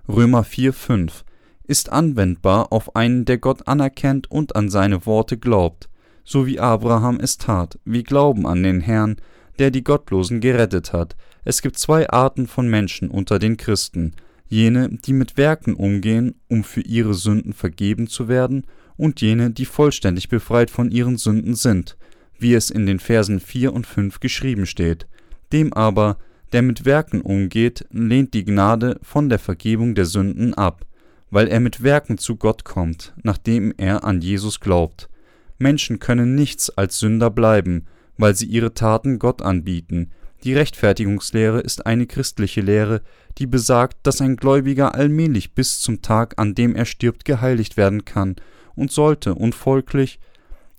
Römer 0.09 0.43
4,5 0.43 1.23
ist 1.71 1.93
anwendbar 1.93 2.73
auf 2.73 2.97
einen, 2.97 3.25
der 3.25 3.39
Gott 3.39 3.69
anerkennt 3.69 4.29
und 4.29 4.57
an 4.57 4.69
seine 4.71 5.07
Worte 5.07 5.39
glaubt, 5.39 5.89
so 6.25 6.45
wie 6.45 6.59
Abraham 6.59 7.21
es 7.21 7.39
tat. 7.39 7.79
Wir 7.85 8.03
glauben 8.03 8.45
an 8.45 8.65
den 8.65 8.81
Herrn, 8.81 9.19
der 9.61 9.71
die 9.71 9.85
Gottlosen 9.85 10.41
gerettet 10.41 10.93
hat. 10.93 11.15
Es 11.45 11.63
gibt 11.63 11.79
zwei 11.79 12.11
Arten 12.11 12.49
von 12.49 12.69
Menschen 12.69 13.09
unter 13.09 13.39
den 13.39 13.57
Christen, 13.57 14.15
jene, 14.49 14.89
die 14.89 15.13
mit 15.13 15.37
Werken 15.37 15.75
umgehen, 15.75 16.35
um 16.49 16.65
für 16.65 16.81
ihre 16.81 17.15
Sünden 17.15 17.53
vergeben 17.53 18.09
zu 18.09 18.27
werden, 18.27 18.67
und 18.97 19.21
jene, 19.21 19.51
die 19.51 19.65
vollständig 19.65 20.29
befreit 20.29 20.71
von 20.71 20.91
ihren 20.91 21.19
Sünden 21.19 21.55
sind, 21.55 21.97
wie 22.37 22.53
es 22.53 22.71
in 22.71 22.85
den 22.85 22.99
Versen 22.99 23.39
4 23.39 23.73
und 23.73 23.87
5 23.87 24.19
geschrieben 24.19 24.67
steht. 24.67 25.07
Dem 25.53 25.73
aber, 25.73 26.19
der 26.53 26.63
mit 26.63 26.85
Werken 26.85 27.21
umgeht, 27.21 27.87
lehnt 27.93 28.35
die 28.35 28.45
Gnade 28.45 28.99
von 29.03 29.29
der 29.29 29.39
Vergebung 29.39 29.95
der 29.95 30.05
Sünden 30.05 30.53
ab, 30.55 30.85
weil 31.31 31.49
er 31.49 31.61
mit 31.61 31.83
Werken 31.83 32.19
zu 32.19 32.37
Gott 32.37 32.65
kommt, 32.65 33.15
nachdem 33.23 33.73
er 33.77 34.05
an 34.05 34.21
Jesus 34.21 34.61
glaubt. 34.61 35.09
Menschen 35.59 35.99
können 35.99 36.35
nichts 36.35 36.71
als 36.71 36.99
Sünder 36.99 37.31
bleiben, 37.31 37.87
weil 38.17 38.35
sie 38.35 38.47
ihre 38.47 38.75
Taten 38.75 39.19
Gott 39.19 39.43
anbieten, 39.43 40.11
die 40.45 40.55
Rechtfertigungslehre 40.55 41.61
ist 41.61 41.85
eine 41.85 42.07
christliche 42.07 42.63
Lehre, 42.63 43.03
die 43.37 43.47
besagt, 43.47 43.99
dass 44.05 44.23
ein 44.23 44.37
Gläubiger 44.37 44.95
allmählich 44.95 45.53
bis 45.55 45.81
zum 45.81 46.01
Tag, 46.01 46.35
an 46.39 46.55
dem 46.55 46.75
er 46.75 46.87
stirbt, 46.87 47.27
geheiligt 47.27 47.77
werden 47.77 48.07
kann 48.07 48.37
und 48.75 48.91
sollte, 48.91 49.35
und 49.35 49.55
folglich 49.55 50.19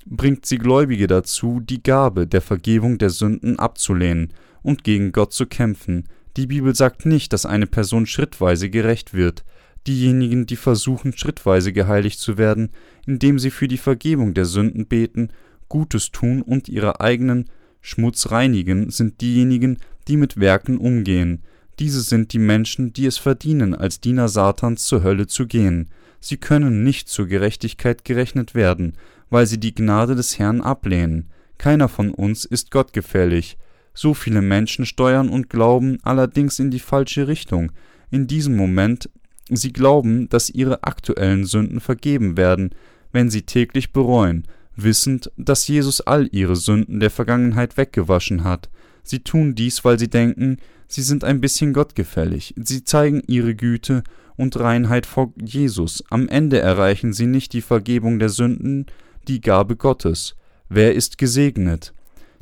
bringt 0.08 0.48
sie 0.48 0.58
Gläubige 0.58 1.06
dazu, 1.06 1.60
die 1.60 1.84
Gabe 1.84 2.26
der 2.26 2.42
Vergebung 2.42 2.98
der 2.98 3.12
Sünden 3.12 3.60
abzulehnen 3.60 4.34
und 4.64 4.84
gegen 4.84 5.12
Gott 5.12 5.32
zu 5.32 5.46
kämpfen. 5.46 6.06
Die 6.38 6.48
Bibel 6.48 6.74
sagt 6.74 7.06
nicht, 7.06 7.32
dass 7.32 7.46
eine 7.46 7.68
Person 7.68 8.08
schrittweise 8.08 8.70
gerecht 8.72 9.14
wird. 9.14 9.44
Diejenigen, 9.88 10.46
die 10.46 10.56
versuchen, 10.56 11.14
schrittweise 11.18 11.74
geheiligt 11.74 12.20
zu 12.20 12.38
werden, 12.38 12.70
indem 13.06 13.40
sie 13.40 13.50
für 13.50 13.68
die 13.68 13.78
Vergebung 13.78 14.34
der 14.34 14.46
Sünden 14.46 14.86
beten, 14.86 15.30
Gutes 15.70 16.12
tun 16.12 16.42
und 16.42 16.70
ihre 16.70 17.00
eigenen 17.00 17.46
Schmutz 17.82 18.30
reinigen, 18.30 18.92
sind 18.92 19.22
diejenigen, 19.22 19.78
die 20.08 20.18
mit 20.18 20.40
Werken 20.40 20.78
umgehen. 20.78 21.42
Diese 21.80 22.02
sind 22.02 22.34
die 22.34 22.40
Menschen, 22.40 22.94
die 22.94 23.06
es 23.06 23.18
verdienen, 23.18 23.74
als 23.74 24.00
Diener 24.02 24.28
Satans 24.28 24.84
zur 24.84 25.04
Hölle 25.04 25.28
zu 25.28 25.48
gehen. 25.48 25.90
Sie 26.20 26.38
können 26.38 26.84
nicht 26.84 27.10
zur 27.10 27.28
Gerechtigkeit 27.28 28.06
gerechnet 28.06 28.54
werden, 28.54 28.94
weil 29.32 29.48
sie 29.48 29.60
die 29.60 29.74
Gnade 29.74 30.14
des 30.14 30.38
Herrn 30.38 30.62
ablehnen. 30.62 31.30
Keiner 31.58 31.90
von 31.90 32.12
uns 32.12 32.46
ist 32.46 32.70
gottgefällig. 32.70 33.58
So 33.94 34.14
viele 34.14 34.42
Menschen 34.42 34.86
steuern 34.86 35.30
und 35.30 35.50
glauben 35.50 35.98
allerdings 36.04 36.60
in 36.60 36.70
die 36.70 36.80
falsche 36.80 37.28
Richtung. 37.28 37.72
In 38.12 38.28
diesem 38.28 38.56
Moment, 38.56 39.10
sie 39.56 39.74
glauben, 39.74 40.30
dass 40.30 40.50
ihre 40.50 40.84
aktuellen 40.84 41.46
Sünden 41.46 41.80
vergeben 41.80 42.38
werden, 42.38 42.72
wenn 43.12 43.30
sie 43.30 43.44
täglich 43.44 43.92
bereuen, 43.92 44.48
wissend, 44.76 45.32
dass 45.38 45.68
Jesus 45.68 46.02
all 46.02 46.30
ihre 46.32 46.56
Sünden 46.56 47.00
der 47.00 47.10
Vergangenheit 47.10 47.78
weggewaschen 47.78 48.44
hat. 48.44 48.70
Sie 49.04 49.20
tun 49.20 49.56
dies, 49.56 49.84
weil 49.84 50.00
sie 50.00 50.10
denken, 50.10 50.58
sie 50.88 51.02
sind 51.02 51.24
ein 51.24 51.42
bisschen 51.42 51.74
gottgefällig. 51.74 52.54
Sie 52.58 52.84
zeigen 52.84 53.22
ihre 53.28 53.56
Güte 53.56 54.04
und 54.38 54.60
Reinheit 54.60 55.06
vor 55.06 55.34
Jesus. 55.42 56.04
Am 56.10 56.28
Ende 56.28 56.60
erreichen 56.60 57.14
sie 57.14 57.28
nicht 57.28 57.54
die 57.54 57.62
Vergebung 57.62 58.20
der 58.20 58.30
Sünden, 58.30 58.86
die 59.28 59.42
Gabe 59.42 59.76
Gottes. 59.76 60.36
Wer 60.70 60.96
ist 60.96 61.18
gesegnet? 61.18 61.94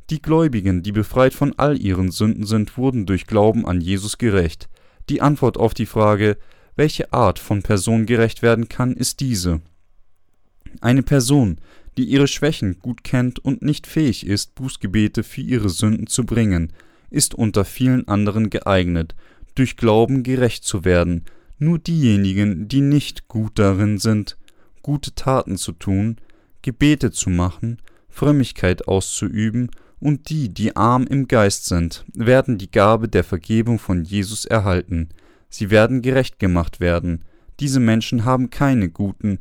Die 0.09 0.21
Gläubigen, 0.21 0.81
die 0.81 0.91
befreit 0.91 1.33
von 1.33 1.53
all 1.57 1.79
ihren 1.79 2.11
Sünden 2.11 2.45
sind, 2.45 2.77
wurden 2.77 3.05
durch 3.05 3.27
Glauben 3.27 3.65
an 3.65 3.81
Jesus 3.81 4.17
gerecht. 4.17 4.69
Die 5.07 5.21
Antwort 5.21 5.57
auf 5.57 5.73
die 5.73 5.85
Frage, 5.85 6.37
welche 6.79 7.11
Art 7.11 7.39
von 7.39 7.61
Person 7.61 8.05
gerecht 8.05 8.41
werden 8.41 8.69
kann, 8.69 8.93
ist 8.93 9.19
diese. 9.19 9.59
Eine 10.79 11.03
Person, 11.03 11.57
die 11.97 12.05
ihre 12.05 12.29
Schwächen 12.29 12.79
gut 12.79 13.03
kennt 13.03 13.37
und 13.37 13.61
nicht 13.61 13.85
fähig 13.85 14.25
ist, 14.25 14.55
Bußgebete 14.55 15.23
für 15.23 15.41
ihre 15.41 15.67
Sünden 15.67 16.07
zu 16.07 16.25
bringen, 16.25 16.71
ist 17.09 17.35
unter 17.35 17.65
vielen 17.65 18.07
anderen 18.07 18.49
geeignet, 18.49 19.13
durch 19.55 19.75
Glauben 19.75 20.23
gerecht 20.23 20.63
zu 20.63 20.85
werden. 20.85 21.25
Nur 21.57 21.79
diejenigen, 21.79 22.69
die 22.69 22.79
nicht 22.79 23.27
gut 23.27 23.59
darin 23.59 23.97
sind, 23.97 24.37
gute 24.81 25.13
Taten 25.13 25.57
zu 25.57 25.73
tun, 25.73 26.15
Gebete 26.61 27.11
zu 27.11 27.29
machen, 27.29 27.81
Frömmigkeit 28.07 28.87
auszuüben 28.87 29.69
und 29.99 30.29
die, 30.29 30.47
die 30.47 30.77
arm 30.77 31.05
im 31.07 31.27
Geist 31.27 31.65
sind, 31.65 32.05
werden 32.13 32.57
die 32.57 32.71
Gabe 32.71 33.09
der 33.09 33.25
Vergebung 33.25 33.79
von 33.79 34.05
Jesus 34.05 34.45
erhalten. 34.45 35.09
Sie 35.49 35.69
werden 35.69 36.01
gerecht 36.01 36.39
gemacht 36.39 36.79
werden. 36.79 37.25
Diese 37.59 37.79
Menschen 37.79 38.25
haben 38.25 38.49
keine 38.49 38.89
guten, 38.89 39.39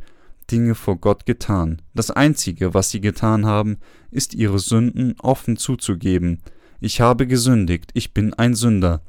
Dinge 0.51 0.75
vor 0.75 0.97
Gott 0.97 1.27
getan. 1.27 1.83
Das 1.95 2.11
Einzige, 2.11 2.75
was 2.75 2.91
sie 2.91 3.01
getan 3.01 3.47
haben, 3.47 3.79
ist 4.11 4.35
ihre 4.35 4.59
Sünden 4.59 5.15
offen 5.21 5.57
zuzugeben. 5.57 6.41
Ich 6.81 7.01
habe 7.01 7.27
gesündigt, 7.27 7.91
ich 7.95 8.15
bin 8.15 8.35
ein 8.35 8.55
Sünder, 8.55 9.03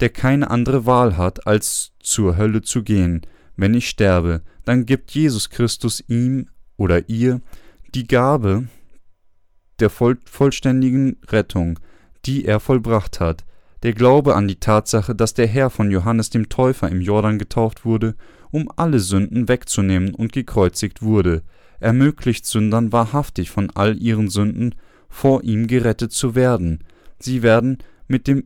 der 0.00 0.10
keine 0.10 0.50
andere 0.50 0.86
Wahl 0.86 1.16
hat, 1.16 1.46
als 1.46 1.92
zur 2.00 2.36
Hölle 2.36 2.62
zu 2.62 2.82
gehen. 2.82 3.22
Wenn 3.56 3.74
ich 3.74 3.88
sterbe, 3.88 4.42
dann 4.64 4.86
gibt 4.86 5.10
Jesus 5.12 5.50
Christus 5.50 6.02
ihm 6.08 6.48
oder 6.76 7.08
ihr 7.08 7.40
die 7.94 8.06
Gabe 8.06 8.68
der 9.78 9.90
voll 9.90 10.18
vollständigen 10.24 11.16
Rettung, 11.28 11.78
die 12.24 12.44
er 12.44 12.60
vollbracht 12.60 13.20
hat. 13.20 13.44
Der 13.82 13.92
Glaube 13.92 14.34
an 14.34 14.48
die 14.48 14.58
Tatsache, 14.58 15.14
dass 15.14 15.34
der 15.34 15.46
Herr 15.46 15.70
von 15.70 15.90
Johannes 15.90 16.30
dem 16.30 16.48
Täufer 16.48 16.88
im 16.88 17.00
Jordan 17.00 17.38
getauft 17.38 17.84
wurde 17.84 18.14
um 18.50 18.70
alle 18.76 19.00
Sünden 19.00 19.48
wegzunehmen 19.48 20.14
und 20.14 20.32
gekreuzigt 20.32 21.02
wurde, 21.02 21.42
ermöglicht 21.80 22.46
Sündern 22.46 22.92
wahrhaftig 22.92 23.50
von 23.50 23.70
all 23.74 23.98
ihren 23.98 24.30
Sünden 24.30 24.74
vor 25.08 25.44
ihm 25.44 25.66
gerettet 25.66 26.12
zu 26.12 26.34
werden. 26.34 26.84
Sie 27.18 27.42
werden 27.42 27.78
mit 28.08 28.26
dem 28.26 28.44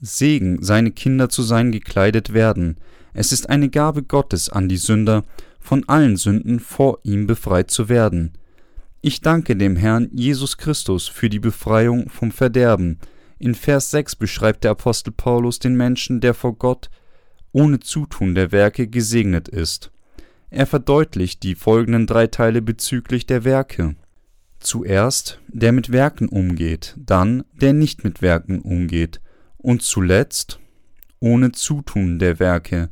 Segen, 0.00 0.62
seine 0.62 0.92
Kinder 0.92 1.28
zu 1.28 1.42
sein, 1.42 1.72
gekleidet 1.72 2.32
werden. 2.32 2.76
Es 3.12 3.32
ist 3.32 3.48
eine 3.48 3.68
Gabe 3.68 4.02
Gottes 4.02 4.48
an 4.48 4.68
die 4.68 4.76
Sünder, 4.76 5.24
von 5.60 5.86
allen 5.88 6.16
Sünden 6.16 6.60
vor 6.60 7.00
ihm 7.02 7.26
befreit 7.26 7.70
zu 7.70 7.88
werden. 7.88 8.32
Ich 9.00 9.20
danke 9.20 9.56
dem 9.56 9.76
Herrn 9.76 10.08
Jesus 10.12 10.58
Christus 10.58 11.08
für 11.08 11.28
die 11.28 11.38
Befreiung 11.38 12.08
vom 12.08 12.30
Verderben. 12.30 12.98
In 13.38 13.54
Vers 13.54 13.90
6 13.90 14.16
beschreibt 14.16 14.64
der 14.64 14.72
Apostel 14.72 15.12
Paulus 15.12 15.58
den 15.58 15.76
Menschen, 15.76 16.20
der 16.20 16.34
vor 16.34 16.54
Gott 16.56 16.90
ohne 17.52 17.80
Zutun 17.80 18.34
der 18.34 18.52
Werke 18.52 18.88
gesegnet 18.88 19.48
ist. 19.48 19.90
Er 20.50 20.66
verdeutlicht 20.66 21.42
die 21.42 21.54
folgenden 21.54 22.06
drei 22.06 22.26
Teile 22.28 22.62
bezüglich 22.62 23.26
der 23.26 23.44
Werke. 23.44 23.96
Zuerst 24.58 25.40
der 25.48 25.72
mit 25.72 25.92
Werken 25.92 26.28
umgeht, 26.28 26.94
dann 26.98 27.44
der 27.52 27.72
nicht 27.72 28.04
mit 28.04 28.22
Werken 28.22 28.60
umgeht 28.60 29.20
und 29.58 29.82
zuletzt 29.82 30.60
ohne 31.20 31.52
Zutun 31.52 32.18
der 32.18 32.38
Werke. 32.38 32.90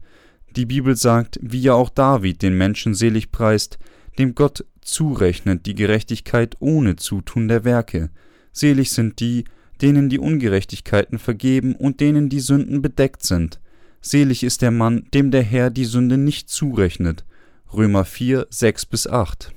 Die 0.56 0.66
Bibel 0.66 0.94
sagt, 0.96 1.38
wie 1.42 1.60
ja 1.60 1.74
auch 1.74 1.90
David 1.90 2.42
den 2.42 2.56
Menschen 2.56 2.94
selig 2.94 3.32
preist, 3.32 3.78
dem 4.18 4.34
Gott 4.34 4.64
zurechnet 4.80 5.66
die 5.66 5.74
Gerechtigkeit 5.74 6.56
ohne 6.60 6.96
Zutun 6.96 7.48
der 7.48 7.64
Werke. 7.64 8.10
Selig 8.52 8.90
sind 8.90 9.20
die, 9.20 9.44
denen 9.82 10.08
die 10.08 10.18
Ungerechtigkeiten 10.18 11.18
vergeben 11.18 11.74
und 11.74 12.00
denen 12.00 12.28
die 12.28 12.40
Sünden 12.40 12.82
bedeckt 12.82 13.22
sind. 13.22 13.60
Selig 14.00 14.44
ist 14.44 14.62
der 14.62 14.70
Mann, 14.70 15.06
dem 15.14 15.30
der 15.30 15.42
Herr 15.42 15.70
die 15.70 15.84
Sünde 15.84 16.18
nicht 16.18 16.50
zurechnet. 16.50 17.24
Römer 17.72 18.04
4, 18.04 18.46
6 18.50 18.86
bis 18.86 19.06
8. 19.06 19.52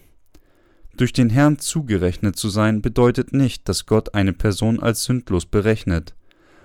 Durch 0.96 1.14
den 1.14 1.30
Herrn 1.30 1.60
zugerechnet 1.60 2.38
zu 2.38 2.50
sein 2.50 2.82
bedeutet 2.82 3.32
nicht, 3.32 3.70
dass 3.70 3.86
Gott 3.86 4.16
eine 4.16 4.34
Person 4.34 4.80
als 4.80 5.04
sündlos 5.04 5.46
berechnet, 5.46 6.16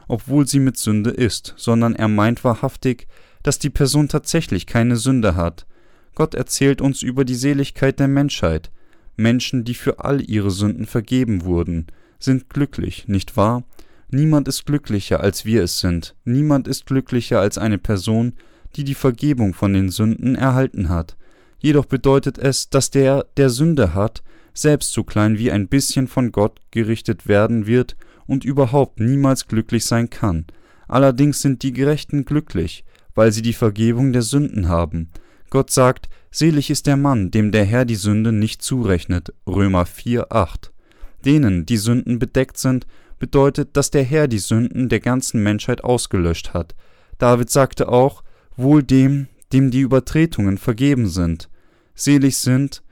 obwohl 0.08 0.48
sie 0.48 0.60
mit 0.60 0.78
Sünde 0.78 1.10
ist, 1.10 1.54
sondern 1.58 1.94
er 1.94 2.08
meint 2.08 2.42
wahrhaftig, 2.42 3.06
dass 3.42 3.58
die 3.58 3.70
Person 3.70 4.08
tatsächlich 4.08 4.66
keine 4.66 4.96
Sünde 4.96 5.36
hat. 5.36 5.66
Gott 6.14 6.34
erzählt 6.34 6.80
uns 6.80 7.02
über 7.02 7.24
die 7.24 7.34
Seligkeit 7.34 7.98
der 7.98 8.08
Menschheit. 8.08 8.70
Menschen, 9.16 9.64
die 9.64 9.74
für 9.74 10.02
all 10.02 10.22
ihre 10.22 10.50
Sünden 10.50 10.86
vergeben 10.86 11.44
wurden, 11.44 11.86
sind 12.22 12.50
glücklich, 12.50 13.08
nicht 13.08 13.36
wahr? 13.36 13.64
Niemand 14.10 14.46
ist 14.46 14.66
glücklicher, 14.66 15.20
als 15.20 15.44
wir 15.44 15.62
es 15.62 15.80
sind. 15.80 16.14
Niemand 16.24 16.68
ist 16.68 16.86
glücklicher 16.86 17.40
als 17.40 17.56
eine 17.56 17.78
Person, 17.78 18.34
die 18.76 18.84
die 18.84 18.94
Vergebung 18.94 19.54
von 19.54 19.72
den 19.72 19.88
Sünden 19.88 20.34
erhalten 20.34 20.88
hat. 20.88 21.16
Jedoch 21.58 21.86
bedeutet 21.86 22.38
es, 22.38 22.68
dass 22.68 22.90
der, 22.90 23.26
der 23.36 23.48
Sünde 23.48 23.94
hat, 23.94 24.22
selbst 24.54 24.92
so 24.92 25.04
klein 25.04 25.38
wie 25.38 25.50
ein 25.50 25.68
bisschen 25.68 26.08
von 26.08 26.32
Gott 26.32 26.60
gerichtet 26.70 27.26
werden 27.26 27.66
wird 27.66 27.96
und 28.26 28.44
überhaupt 28.44 29.00
niemals 29.00 29.46
glücklich 29.46 29.84
sein 29.86 30.10
kann. 30.10 30.46
Allerdings 30.88 31.40
sind 31.40 31.62
die 31.62 31.72
Gerechten 31.72 32.24
glücklich, 32.24 32.84
weil 33.14 33.32
sie 33.32 33.42
die 33.42 33.52
Vergebung 33.52 34.12
der 34.12 34.22
Sünden 34.22 34.68
haben. 34.68 35.10
Gott 35.48 35.70
sagt, 35.70 36.08
selig 36.30 36.70
ist 36.70 36.86
der 36.86 36.96
Mann, 36.96 37.30
dem 37.30 37.52
der 37.52 37.64
Herr 37.64 37.84
die 37.84 37.94
Sünde 37.94 38.32
nicht 38.32 38.62
zurechnet. 38.62 39.32
Römer 39.46 39.86
4, 39.86 40.32
8. 40.32 40.71
Denen, 41.22 41.66
die 41.66 41.76
Sünden 41.76 42.18
bedeckt 42.18 42.58
sind, 42.58 42.86
bedeutet, 43.18 43.76
dass 43.76 43.90
der 43.90 44.02
Herr 44.02 44.28
die 44.28 44.38
Sünden 44.38 44.88
der 44.88 45.00
ganzen 45.00 45.42
Menschheit 45.42 45.84
ausgelöscht 45.84 46.52
hat. 46.54 46.74
David 47.18 47.50
sagte 47.50 47.88
auch, 47.88 48.22
wohl 48.56 48.82
dem, 48.82 49.28
dem 49.52 49.70
die 49.70 49.80
Übertretungen 49.80 50.58
vergeben 50.58 51.08
sind. 51.08 51.48
Selig 51.94 52.36
sind 52.36 52.82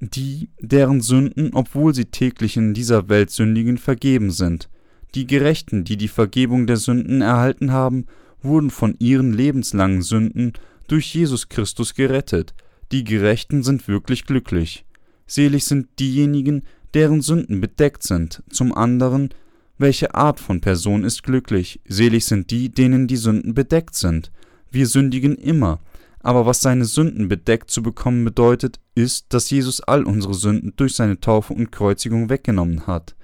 die, 0.00 0.50
deren 0.60 1.00
Sünden, 1.00 1.50
obwohl 1.54 1.94
sie 1.94 2.06
täglich 2.06 2.56
in 2.56 2.74
dieser 2.74 3.08
Welt 3.08 3.30
sündigen, 3.30 3.78
vergeben 3.78 4.30
sind. 4.30 4.68
Die 5.14 5.26
Gerechten, 5.26 5.84
die 5.84 5.96
die 5.96 6.08
Vergebung 6.08 6.66
der 6.66 6.76
Sünden 6.76 7.20
erhalten 7.20 7.72
haben, 7.72 8.06
wurden 8.40 8.70
von 8.70 8.96
ihren 8.98 9.32
lebenslangen 9.32 10.02
Sünden 10.02 10.52
durch 10.88 11.14
Jesus 11.14 11.48
Christus 11.48 11.94
gerettet. 11.94 12.54
Die 12.90 13.04
Gerechten 13.04 13.62
sind 13.62 13.86
wirklich 13.88 14.24
glücklich. 14.24 14.84
Selig 15.26 15.64
sind 15.64 15.88
diejenigen, 15.98 16.62
deren 16.94 17.20
Sünden 17.20 17.60
bedeckt 17.60 18.02
sind. 18.02 18.42
Zum 18.50 18.74
anderen, 18.74 19.30
welche 19.78 20.14
Art 20.14 20.40
von 20.40 20.60
Person 20.60 21.04
ist 21.04 21.22
glücklich? 21.22 21.80
Selig 21.86 22.26
sind 22.26 22.50
die, 22.50 22.68
denen 22.70 23.06
die 23.06 23.16
Sünden 23.16 23.54
bedeckt 23.54 23.94
sind. 23.94 24.30
Wir 24.70 24.86
sündigen 24.86 25.36
immer, 25.36 25.80
aber 26.20 26.46
was 26.46 26.60
seine 26.60 26.84
Sünden 26.84 27.28
bedeckt 27.28 27.70
zu 27.70 27.82
bekommen 27.82 28.24
bedeutet, 28.24 28.78
ist, 28.94 29.26
dass 29.34 29.50
Jesus 29.50 29.80
all 29.80 30.04
unsere 30.04 30.34
Sünden 30.34 30.74
durch 30.76 30.94
seine 30.94 31.18
Taufe 31.20 31.52
und 31.52 31.72
Kreuzigung 31.72 32.30
weggenommen 32.30 32.86
hat. 32.86 33.16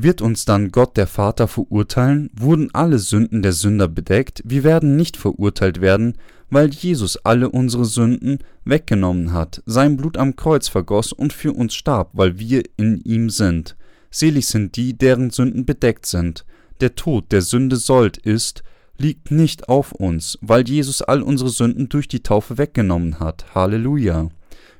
Wird 0.00 0.22
uns 0.22 0.44
dann 0.44 0.70
Gott 0.70 0.96
der 0.96 1.08
Vater 1.08 1.48
verurteilen? 1.48 2.30
Wurden 2.32 2.72
alle 2.72 3.00
Sünden 3.00 3.42
der 3.42 3.52
Sünder 3.52 3.88
bedeckt? 3.88 4.42
Wir 4.44 4.62
werden 4.62 4.94
nicht 4.94 5.16
verurteilt 5.16 5.80
werden, 5.80 6.14
weil 6.50 6.70
Jesus 6.70 7.16
alle 7.24 7.50
unsere 7.50 7.84
Sünden 7.84 8.38
weggenommen 8.64 9.32
hat, 9.32 9.60
sein 9.66 9.96
Blut 9.96 10.16
am 10.16 10.36
Kreuz 10.36 10.68
vergoss 10.68 11.12
und 11.12 11.32
für 11.32 11.52
uns 11.52 11.74
starb, 11.74 12.10
weil 12.12 12.38
wir 12.38 12.62
in 12.76 13.00
ihm 13.02 13.28
sind. 13.28 13.76
Selig 14.08 14.46
sind 14.46 14.76
die, 14.76 14.96
deren 14.96 15.30
Sünden 15.30 15.66
bedeckt 15.66 16.06
sind. 16.06 16.44
Der 16.80 16.94
Tod 16.94 17.32
der 17.32 17.42
Sünde 17.42 17.74
sollt 17.74 18.18
ist, 18.18 18.62
liegt 18.98 19.32
nicht 19.32 19.68
auf 19.68 19.90
uns, 19.90 20.38
weil 20.40 20.68
Jesus 20.68 21.02
all 21.02 21.22
unsere 21.22 21.50
Sünden 21.50 21.88
durch 21.88 22.06
die 22.06 22.22
Taufe 22.22 22.56
weggenommen 22.56 23.18
hat. 23.18 23.52
Halleluja. 23.52 24.28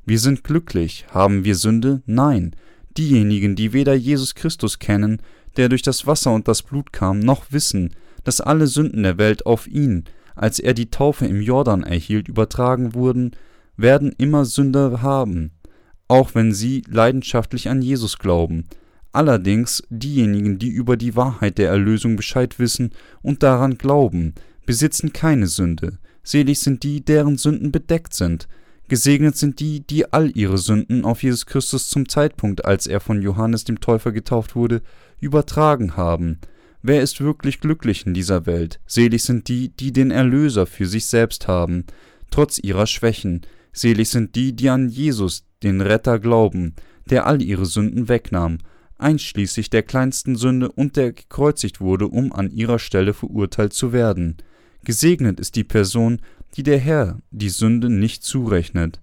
Wir 0.06 0.18
sind 0.20 0.44
glücklich. 0.44 1.06
Haben 1.10 1.42
wir 1.44 1.56
Sünde? 1.56 2.02
Nein. 2.06 2.54
Diejenigen, 2.98 3.54
die 3.54 3.72
weder 3.72 3.94
Jesus 3.94 4.34
Christus 4.34 4.80
kennen, 4.80 5.22
der 5.56 5.68
durch 5.68 5.82
das 5.82 6.06
Wasser 6.06 6.32
und 6.34 6.48
das 6.48 6.62
Blut 6.62 6.92
kam, 6.92 7.20
noch 7.20 7.52
wissen, 7.52 7.94
dass 8.24 8.40
alle 8.40 8.66
Sünden 8.66 9.04
der 9.04 9.18
Welt 9.18 9.46
auf 9.46 9.68
ihn, 9.68 10.04
als 10.34 10.58
er 10.58 10.74
die 10.74 10.90
Taufe 10.90 11.24
im 11.24 11.40
Jordan 11.40 11.84
erhielt, 11.84 12.28
übertragen 12.28 12.94
wurden, 12.94 13.30
werden 13.76 14.12
immer 14.18 14.44
Sünder 14.44 15.00
haben, 15.00 15.52
auch 16.08 16.34
wenn 16.34 16.52
sie 16.52 16.82
leidenschaftlich 16.88 17.68
an 17.68 17.82
Jesus 17.82 18.18
glauben. 18.18 18.64
Allerdings 19.12 19.84
diejenigen, 19.90 20.58
die 20.58 20.68
über 20.68 20.96
die 20.96 21.14
Wahrheit 21.14 21.58
der 21.58 21.70
Erlösung 21.70 22.16
Bescheid 22.16 22.58
wissen 22.58 22.90
und 23.22 23.44
daran 23.44 23.78
glauben, 23.78 24.34
besitzen 24.66 25.12
keine 25.12 25.46
Sünde. 25.46 25.98
Selig 26.24 26.58
sind 26.58 26.82
die, 26.82 27.04
deren 27.04 27.38
Sünden 27.38 27.70
bedeckt 27.72 28.12
sind. 28.12 28.48
Gesegnet 28.88 29.36
sind 29.36 29.60
die, 29.60 29.86
die 29.86 30.12
all 30.12 30.34
ihre 30.34 30.56
Sünden 30.56 31.04
auf 31.04 31.22
Jesus 31.22 31.44
Christus 31.44 31.90
zum 31.90 32.08
Zeitpunkt, 32.08 32.64
als 32.64 32.86
er 32.86 33.00
von 33.00 33.20
Johannes 33.20 33.64
dem 33.64 33.80
Täufer 33.80 34.12
getauft 34.12 34.56
wurde, 34.56 34.80
übertragen 35.20 35.96
haben. 35.96 36.38
Wer 36.80 37.02
ist 37.02 37.20
wirklich 37.20 37.60
glücklich 37.60 38.06
in 38.06 38.14
dieser 38.14 38.46
Welt? 38.46 38.80
Selig 38.86 39.24
sind 39.24 39.48
die, 39.48 39.68
die 39.68 39.92
den 39.92 40.10
Erlöser 40.10 40.64
für 40.64 40.86
sich 40.86 41.06
selbst 41.06 41.48
haben, 41.48 41.84
trotz 42.30 42.58
ihrer 42.58 42.86
Schwächen. 42.86 43.42
Selig 43.72 44.08
sind 44.08 44.34
die, 44.36 44.54
die 44.54 44.70
an 44.70 44.88
Jesus, 44.88 45.44
den 45.62 45.82
Retter, 45.82 46.18
glauben, 46.18 46.74
der 47.10 47.26
all 47.26 47.42
ihre 47.42 47.66
Sünden 47.66 48.08
wegnahm, 48.08 48.58
einschließlich 48.96 49.68
der 49.68 49.82
kleinsten 49.82 50.36
Sünde 50.36 50.72
und 50.72 50.96
der 50.96 51.12
gekreuzigt 51.12 51.80
wurde, 51.80 52.08
um 52.08 52.32
an 52.32 52.50
ihrer 52.50 52.78
Stelle 52.78 53.12
verurteilt 53.12 53.74
zu 53.74 53.92
werden. 53.92 54.38
Gesegnet 54.84 55.40
ist 55.40 55.56
die 55.56 55.64
Person, 55.64 56.22
die 56.56 56.62
der 56.62 56.78
Herr 56.78 57.20
die 57.30 57.50
Sünde 57.50 57.90
nicht 57.90 58.22
zurechnet. 58.24 59.00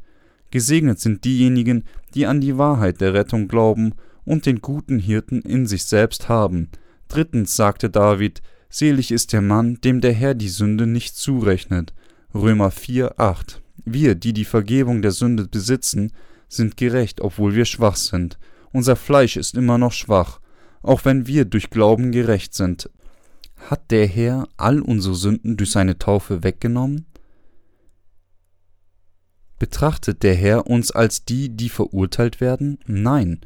Gesegnet 0.51 0.99
sind 0.99 1.25
diejenigen, 1.25 1.83
die 2.13 2.25
an 2.25 2.41
die 2.41 2.57
Wahrheit 2.57 3.01
der 3.01 3.13
Rettung 3.13 3.47
glauben 3.47 3.93
und 4.23 4.45
den 4.45 4.61
guten 4.61 4.99
Hirten 4.99 5.41
in 5.41 5.67
sich 5.67 5.83
selbst 5.83 6.29
haben, 6.29 6.69
Drittens 7.07 7.55
sagte 7.55 7.89
David, 7.89 8.41
Selig 8.69 9.11
ist 9.11 9.31
der 9.31 9.41
Mann, 9.41 9.79
dem 9.83 10.01
der 10.01 10.13
Herr 10.13 10.33
die 10.33 10.49
Sünde 10.49 10.87
nicht 10.87 11.15
zurechnet. 11.15 11.93
Römer 12.33 12.71
4, 12.71 13.19
8. 13.19 13.61
Wir, 13.85 14.15
die 14.15 14.33
die 14.33 14.45
Vergebung 14.45 15.01
der 15.01 15.11
Sünde 15.11 15.47
besitzen, 15.47 16.11
sind 16.49 16.75
gerecht, 16.75 17.21
obwohl 17.21 17.55
wir 17.55 17.65
schwach 17.65 17.95
sind. 17.95 18.37
Unser 18.73 18.95
Fleisch 18.95 19.37
ist 19.37 19.55
immer 19.55 19.77
noch 19.77 19.93
schwach, 19.93 20.39
auch 20.81 21.05
wenn 21.05 21.27
wir 21.27 21.45
durch 21.45 21.69
Glauben 21.69 22.11
gerecht 22.11 22.53
sind. 22.53 22.89
Hat 23.69 23.91
der 23.91 24.07
Herr 24.07 24.47
all 24.57 24.81
unsere 24.81 25.15
Sünden 25.15 25.55
durch 25.55 25.71
seine 25.71 25.97
Taufe 25.97 26.43
weggenommen? 26.43 27.05
Betrachtet 29.59 30.23
der 30.23 30.35
Herr 30.35 30.67
uns 30.67 30.91
als 30.91 31.25
die, 31.25 31.49
die 31.49 31.69
verurteilt 31.69 32.41
werden? 32.41 32.77
Nein, 32.85 33.41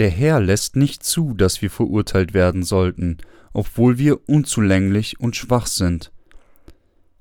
der 0.00 0.08
Herr 0.08 0.40
lässt 0.40 0.76
nicht 0.76 1.02
zu, 1.02 1.34
dass 1.34 1.60
wir 1.60 1.70
verurteilt 1.70 2.32
werden 2.32 2.62
sollten, 2.62 3.18
obwohl 3.52 3.98
wir 3.98 4.28
unzulänglich 4.28 5.20
und 5.20 5.36
schwach 5.36 5.66
sind. 5.66 6.10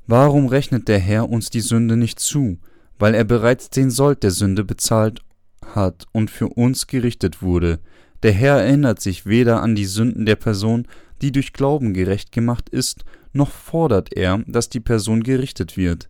Warum 0.08 0.48
rechnet 0.48 0.88
der 0.88 1.00
Herr 1.00 1.30
uns 1.30 1.50
die 1.50 1.60
Sünde 1.60 1.98
nicht 1.98 2.20
zu? 2.20 2.58
Weil 2.98 3.16
er 3.16 3.26
bereits 3.26 3.70
den 3.70 3.92
Sold 3.92 4.24
der 4.24 4.32
Sünde 4.32 4.64
bezahlt 4.64 5.22
hat 5.66 6.06
und 6.14 6.32
für 6.32 6.48
uns 6.48 6.88
gerichtet 6.88 7.42
wurde. 7.42 7.80
Der 8.24 8.32
Herr 8.32 8.62
erinnert 8.62 9.02
sich 9.02 9.26
weder 9.26 9.62
an 9.62 9.76
die 9.76 9.86
Sünden 9.86 10.26
der 10.26 10.38
Person, 10.38 10.88
die 11.22 11.32
durch 11.32 11.52
Glauben 11.52 11.94
gerecht 11.94 12.32
gemacht 12.32 12.70
ist, 12.70 13.04
noch 13.34 13.52
fordert 13.52 14.16
er, 14.16 14.42
dass 14.48 14.70
die 14.70 14.80
Person 14.80 15.22
gerichtet 15.22 15.76
wird. 15.76 16.10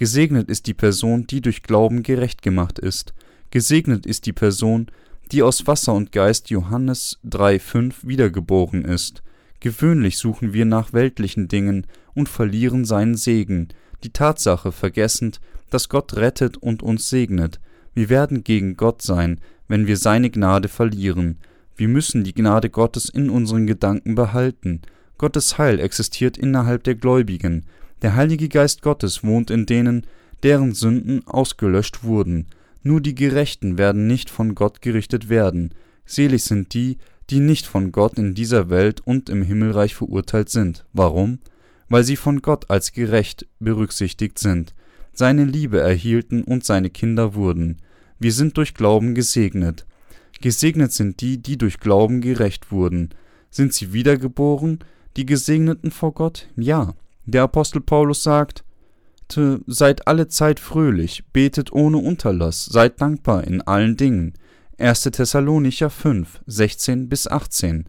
Gesegnet 0.00 0.48
ist 0.48 0.66
die 0.66 0.72
Person, 0.72 1.26
die 1.26 1.42
durch 1.42 1.62
Glauben 1.62 2.02
gerecht 2.02 2.40
gemacht 2.40 2.78
ist. 2.78 3.12
Gesegnet 3.50 4.06
ist 4.06 4.24
die 4.24 4.32
Person, 4.32 4.86
die 5.30 5.42
aus 5.42 5.66
Wasser 5.66 5.92
und 5.92 6.10
Geist 6.10 6.48
Johannes 6.48 7.18
3,5 7.28 8.08
wiedergeboren 8.08 8.86
ist. 8.86 9.22
Gewöhnlich 9.60 10.16
suchen 10.16 10.54
wir 10.54 10.64
nach 10.64 10.94
weltlichen 10.94 11.48
Dingen 11.48 11.86
und 12.14 12.30
verlieren 12.30 12.86
seinen 12.86 13.14
Segen, 13.14 13.68
die 14.02 14.08
Tatsache 14.08 14.72
vergessend, 14.72 15.38
dass 15.68 15.90
Gott 15.90 16.16
rettet 16.16 16.56
und 16.56 16.82
uns 16.82 17.10
segnet. 17.10 17.60
Wir 17.92 18.08
werden 18.08 18.42
gegen 18.42 18.78
Gott 18.78 19.02
sein, 19.02 19.38
wenn 19.68 19.86
wir 19.86 19.98
seine 19.98 20.30
Gnade 20.30 20.68
verlieren. 20.68 21.36
Wir 21.76 21.88
müssen 21.88 22.24
die 22.24 22.32
Gnade 22.32 22.70
Gottes 22.70 23.10
in 23.10 23.28
unseren 23.28 23.66
Gedanken 23.66 24.14
behalten. 24.14 24.80
Gottes 25.18 25.58
Heil 25.58 25.78
existiert 25.78 26.38
innerhalb 26.38 26.84
der 26.84 26.94
Gläubigen. 26.94 27.66
Der 28.02 28.14
Heilige 28.16 28.48
Geist 28.48 28.82
Gottes 28.82 29.22
wohnt 29.24 29.50
in 29.50 29.66
denen, 29.66 30.06
deren 30.42 30.72
Sünden 30.72 31.26
ausgelöscht 31.26 32.02
wurden. 32.02 32.46
Nur 32.82 33.00
die 33.00 33.14
Gerechten 33.14 33.76
werden 33.76 34.06
nicht 34.06 34.30
von 34.30 34.54
Gott 34.54 34.80
gerichtet 34.80 35.28
werden. 35.28 35.74
Selig 36.06 36.44
sind 36.44 36.72
die, 36.72 36.96
die 37.28 37.40
nicht 37.40 37.66
von 37.66 37.92
Gott 37.92 38.18
in 38.18 38.34
dieser 38.34 38.70
Welt 38.70 39.00
und 39.04 39.28
im 39.28 39.42
Himmelreich 39.42 39.94
verurteilt 39.94 40.48
sind. 40.48 40.84
Warum? 40.92 41.38
Weil 41.88 42.04
sie 42.04 42.16
von 42.16 42.40
Gott 42.40 42.70
als 42.70 42.92
gerecht 42.92 43.46
berücksichtigt 43.58 44.38
sind, 44.38 44.74
seine 45.12 45.44
Liebe 45.44 45.80
erhielten 45.80 46.42
und 46.42 46.64
seine 46.64 46.90
Kinder 46.90 47.34
wurden. 47.34 47.82
Wir 48.18 48.32
sind 48.32 48.56
durch 48.56 48.74
Glauben 48.74 49.14
gesegnet. 49.14 49.86
Gesegnet 50.40 50.92
sind 50.92 51.20
die, 51.20 51.38
die 51.38 51.58
durch 51.58 51.80
Glauben 51.80 52.20
gerecht 52.20 52.72
wurden. 52.72 53.10
Sind 53.50 53.74
sie 53.74 53.92
wiedergeboren, 53.92 54.78
die 55.16 55.26
Gesegneten 55.26 55.90
vor 55.90 56.14
Gott? 56.14 56.48
Ja. 56.56 56.94
Der 57.32 57.44
Apostel 57.44 57.80
Paulus 57.80 58.24
sagt, 58.24 58.64
seid 59.68 60.08
alle 60.08 60.26
Zeit 60.26 60.58
fröhlich, 60.58 61.22
betet 61.32 61.72
ohne 61.72 61.98
Unterlass, 61.98 62.64
seid 62.64 63.00
dankbar 63.00 63.44
in 63.44 63.62
allen 63.62 63.96
Dingen. 63.96 64.34
1. 64.78 65.02
Thessalonicher 65.02 65.90
5, 65.90 66.40
16 66.48 67.08
bis 67.08 67.28
18. 67.28 67.84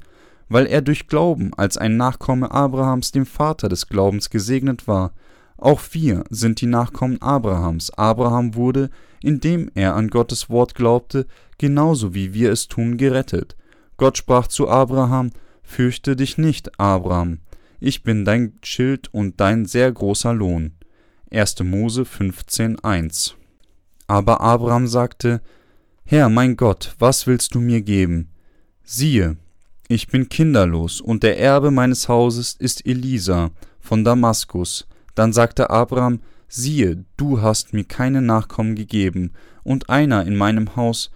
Weil 0.47 0.67
er 0.67 0.83
durch 0.83 1.07
Glauben 1.07 1.55
als 1.55 1.79
ein 1.79 1.97
Nachkomme 1.97 2.51
Abrahams 2.51 3.13
dem 3.13 3.25
Vater 3.25 3.67
des 3.67 3.87
Glaubens 3.87 4.29
gesegnet 4.29 4.87
war. 4.87 5.11
Auch 5.57 5.81
wir 5.91 6.23
sind 6.29 6.61
die 6.61 6.67
Nachkommen 6.67 7.19
Abrahams. 7.19 7.89
Abraham 7.97 8.53
wurde, 8.53 8.91
indem 9.23 9.71
er 9.73 9.95
an 9.95 10.09
Gottes 10.09 10.51
Wort 10.51 10.75
glaubte, 10.75 11.25
genauso 11.57 12.13
wie 12.13 12.35
wir 12.35 12.51
es 12.51 12.67
tun, 12.67 12.95
gerettet. 12.95 13.55
Gott 13.97 14.19
sprach 14.19 14.45
zu 14.45 14.69
Abraham, 14.69 15.31
Fürchte 15.63 16.15
dich 16.15 16.37
nicht, 16.37 16.79
Abraham, 16.79 17.39
ich 17.81 18.03
bin 18.03 18.23
dein 18.23 18.53
Schild 18.63 19.11
und 19.11 19.41
dein 19.41 19.65
sehr 19.65 19.91
großer 19.91 20.33
Lohn. 20.33 20.73
1. 21.31 21.63
Mose 21.63 22.03
15,1 22.03 23.33
Aber 24.05 24.39
Abraham 24.39 24.87
sagte, 24.87 25.41
Herr 26.05 26.29
mein 26.29 26.55
Gott, 26.57 26.95
was 26.99 27.25
willst 27.25 27.55
du 27.55 27.59
mir 27.59 27.81
geben? 27.81 28.29
Siehe, 28.83 29.37
ich 29.87 30.07
bin 30.07 30.29
kinderlos, 30.29 31.01
und 31.01 31.23
der 31.23 31.39
Erbe 31.39 31.71
meines 31.71 32.07
Hauses 32.07 32.53
ist 32.53 32.85
Elisa 32.85 33.49
von 33.79 34.03
Damaskus. 34.03 34.87
Dann 35.15 35.33
sagte 35.33 35.71
Abraham, 35.71 36.19
siehe, 36.47 37.03
du 37.17 37.41
hast 37.41 37.73
mir 37.73 37.83
keine 37.83 38.21
Nachkommen 38.21 38.75
gegeben, 38.75 39.31
und 39.63 39.89
einer 39.89 40.25
in 40.27 40.37
meinem 40.37 40.75
Haus 40.75 41.09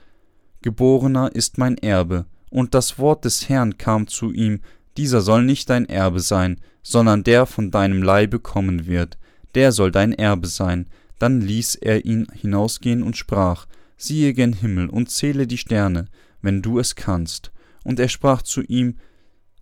geborener 0.63 1.29
ist 1.35 1.59
mein 1.59 1.77
Erbe. 1.77 2.25
Und 2.49 2.73
das 2.73 2.97
Wort 2.97 3.23
des 3.23 3.49
Herrn 3.49 3.77
kam 3.77 4.07
zu 4.07 4.31
ihm, 4.31 4.61
dieser 4.97 5.21
soll 5.21 5.43
nicht 5.43 5.69
dein 5.69 5.87
Erbe 5.87 6.19
sein, 6.19 6.61
sondern 6.83 7.23
der 7.23 7.45
von 7.45 7.71
deinem 7.71 8.03
Leibe 8.03 8.39
kommen 8.39 8.85
wird 8.85 9.17
der 9.55 9.71
soll 9.71 9.91
dein 9.91 10.13
Erbe 10.13 10.47
sein. 10.47 10.87
Dann 11.17 11.41
ließ 11.41 11.75
er 11.75 12.05
ihn 12.05 12.27
hinausgehen 12.33 13.01
und 13.01 13.17
sprach, 13.17 13.65
siehe 13.97 14.33
gen 14.33 14.53
Himmel 14.53 14.89
und 14.89 15.09
zähle 15.09 15.47
die 15.47 15.57
Sterne, 15.57 16.07
wenn 16.41 16.61
du 16.61 16.77
es 16.77 16.95
kannst. 16.95 17.51
Und 17.83 17.99
er 17.99 18.09
sprach 18.09 18.41
zu 18.41 18.61
ihm, 18.61 18.97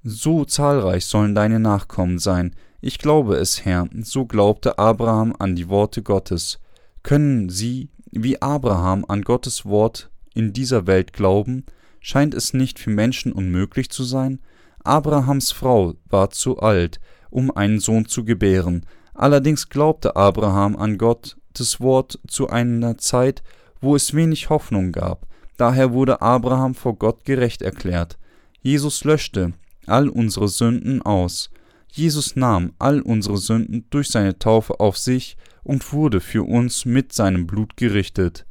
So 0.03 0.43
zahlreich 0.43 1.05
sollen 1.05 1.35
deine 1.35 1.59
Nachkommen 1.59 2.19
sein. 2.19 2.55
Ich 2.81 2.97
glaube 2.97 3.35
es, 3.35 3.63
Herr, 3.63 3.87
so 4.01 4.25
glaubte 4.25 4.77
Abraham 4.79 5.33
an 5.37 5.55
die 5.55 5.69
Worte 5.69 6.01
Gottes. 6.01 6.59
Können 7.03 7.49
Sie, 7.49 7.89
wie 8.11 8.41
Abraham, 8.41 9.05
an 9.07 9.21
Gottes 9.21 9.63
Wort 9.63 10.09
in 10.33 10.51
dieser 10.51 10.87
Welt 10.87 11.13
glauben? 11.13 11.65
Scheint 12.01 12.33
es 12.33 12.53
nicht 12.53 12.79
für 12.79 12.89
Menschen 12.89 13.31
unmöglich 13.31 13.89
zu 13.89 14.03
sein? 14.03 14.39
Abrahams 14.83 15.51
Frau 15.51 15.93
war 16.09 16.29
zu 16.29 16.59
alt, 16.59 16.99
um 17.29 17.51
einen 17.51 17.79
Sohn 17.79 18.05
zu 18.05 18.25
gebären. 18.25 18.85
Allerdings 19.13 19.69
glaubte 19.69 20.15
Abraham 20.15 20.75
an 20.75 20.97
Gottes 20.97 21.79
Wort 21.79 22.19
zu 22.27 22.49
einer 22.49 22.97
Zeit, 22.97 23.43
wo 23.81 23.95
es 23.95 24.13
wenig 24.13 24.49
Hoffnung 24.49 24.91
gab. 24.91 25.27
Daher 25.57 25.93
wurde 25.93 26.21
Abraham 26.21 26.75
vor 26.75 26.95
Gott 26.95 27.25
gerecht 27.25 27.61
erklärt. 27.61 28.17
Jesus 28.61 29.03
löschte 29.03 29.53
all 29.85 30.09
unsere 30.09 30.47
Sünden 30.47 31.01
aus. 31.01 31.49
Jesus 31.91 32.35
nahm 32.35 32.73
all 32.79 33.01
unsere 33.01 33.37
Sünden 33.37 33.85
durch 33.89 34.09
seine 34.09 34.39
Taufe 34.39 34.79
auf 34.79 34.97
sich 34.97 35.37
und 35.63 35.93
wurde 35.93 36.21
für 36.21 36.43
uns 36.43 36.85
mit 36.85 37.13
seinem 37.13 37.45
Blut 37.45 37.77
gerichtet. 37.77 38.45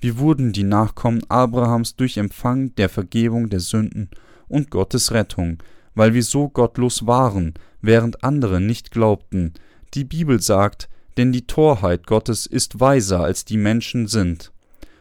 Wir 0.00 0.18
wurden 0.18 0.52
die 0.52 0.62
Nachkommen 0.62 1.22
Abrahams 1.28 1.96
durch 1.96 2.16
Empfang 2.16 2.74
der 2.76 2.88
Vergebung 2.88 3.48
der 3.48 3.60
Sünden 3.60 4.10
und 4.48 4.70
Gottes 4.70 5.12
Rettung, 5.12 5.58
weil 5.96 6.14
wir 6.14 6.22
so 6.22 6.48
gottlos 6.48 7.08
waren, 7.08 7.54
während 7.80 8.22
andere 8.22 8.60
nicht 8.60 8.92
glaubten. 8.92 9.54
Die 9.94 10.04
Bibel 10.04 10.40
sagt, 10.40 10.88
denn 11.16 11.32
die 11.32 11.46
Torheit 11.46 12.06
Gottes 12.06 12.46
ist 12.46 12.78
weiser 12.78 13.20
als 13.24 13.44
die 13.44 13.56
Menschen 13.56 14.06
sind, 14.06 14.52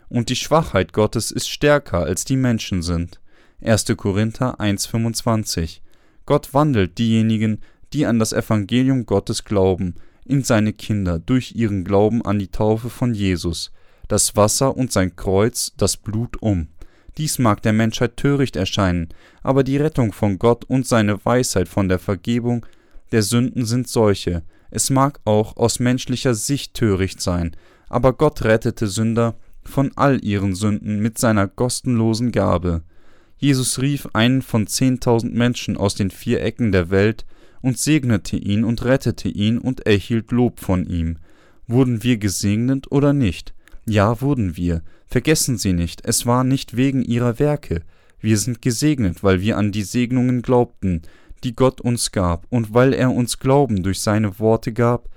und 0.09 0.29
die 0.29 0.35
Schwachheit 0.35 0.93
Gottes 0.93 1.29
ist 1.29 1.49
stärker 1.49 1.99
als 1.99 2.25
die 2.25 2.37
Menschen 2.37 2.81
sind. 2.81 3.19
1. 3.61 3.85
Korinther 3.97 4.59
1,25 4.59 5.81
Gott 6.25 6.53
wandelt 6.53 6.97
diejenigen, 6.97 7.61
die 7.93 8.05
an 8.05 8.17
das 8.17 8.33
Evangelium 8.33 9.05
Gottes 9.05 9.43
glauben, 9.43 9.95
in 10.25 10.43
seine 10.43 10.73
Kinder 10.73 11.19
durch 11.19 11.55
ihren 11.55 11.83
Glauben 11.83 12.23
an 12.25 12.39
die 12.39 12.47
Taufe 12.47 12.89
von 12.89 13.13
Jesus, 13.13 13.71
das 14.07 14.35
Wasser 14.35 14.75
und 14.75 14.91
sein 14.91 15.15
Kreuz, 15.15 15.73
das 15.77 15.97
Blut 15.97 16.41
um. 16.41 16.69
Dies 17.17 17.39
mag 17.39 17.61
der 17.61 17.73
Menschheit 17.73 18.17
töricht 18.17 18.55
erscheinen, 18.55 19.09
aber 19.41 19.63
die 19.63 19.77
Rettung 19.77 20.11
von 20.11 20.37
Gott 20.37 20.65
und 20.65 20.85
seine 20.85 21.23
Weisheit 21.25 21.67
von 21.69 21.87
der 21.87 21.99
Vergebung 21.99 22.65
der 23.11 23.23
Sünden 23.23 23.65
sind 23.65 23.87
solche. 23.87 24.43
Es 24.69 24.89
mag 24.89 25.19
auch 25.23 25.55
aus 25.55 25.79
menschlicher 25.79 26.33
Sicht 26.33 26.73
töricht 26.73 27.21
sein, 27.21 27.55
aber 27.87 28.13
Gott 28.13 28.43
rettete 28.43 28.87
Sünder 28.87 29.35
von 29.63 29.91
all 29.95 30.23
ihren 30.23 30.55
Sünden 30.55 30.99
mit 30.99 31.17
seiner 31.17 31.47
kostenlosen 31.47 32.31
Gabe. 32.31 32.83
Jesus 33.37 33.79
rief 33.79 34.07
einen 34.13 34.41
von 34.41 34.67
zehntausend 34.67 35.33
Menschen 35.33 35.77
aus 35.77 35.95
den 35.95 36.11
vier 36.11 36.41
Ecken 36.41 36.71
der 36.71 36.89
Welt 36.89 37.25
und 37.61 37.77
segnete 37.77 38.37
ihn 38.37 38.63
und 38.63 38.83
rettete 38.83 39.29
ihn 39.29 39.57
und 39.57 39.85
erhielt 39.85 40.31
Lob 40.31 40.59
von 40.59 40.85
ihm. 40.85 41.17
Wurden 41.67 42.03
wir 42.03 42.17
gesegnet 42.17 42.91
oder 42.91 43.13
nicht? 43.13 43.53
Ja, 43.85 44.21
wurden 44.21 44.57
wir. 44.57 44.81
Vergessen 45.05 45.57
Sie 45.57 45.73
nicht, 45.73 46.05
es 46.05 46.25
war 46.25 46.43
nicht 46.43 46.75
wegen 46.75 47.03
ihrer 47.03 47.39
Werke. 47.39 47.83
Wir 48.19 48.37
sind 48.37 48.61
gesegnet, 48.61 49.23
weil 49.23 49.41
wir 49.41 49.57
an 49.57 49.71
die 49.71 49.83
Segnungen 49.83 50.41
glaubten, 50.41 51.03
die 51.43 51.55
Gott 51.55 51.79
uns 51.81 52.11
gab, 52.11 52.47
und 52.49 52.73
weil 52.73 52.93
er 52.93 53.11
uns 53.11 53.37
Glauben 53.39 53.83
durch 53.83 54.01
seine 54.01 54.39
Worte 54.39 54.73
gab. 54.73 55.09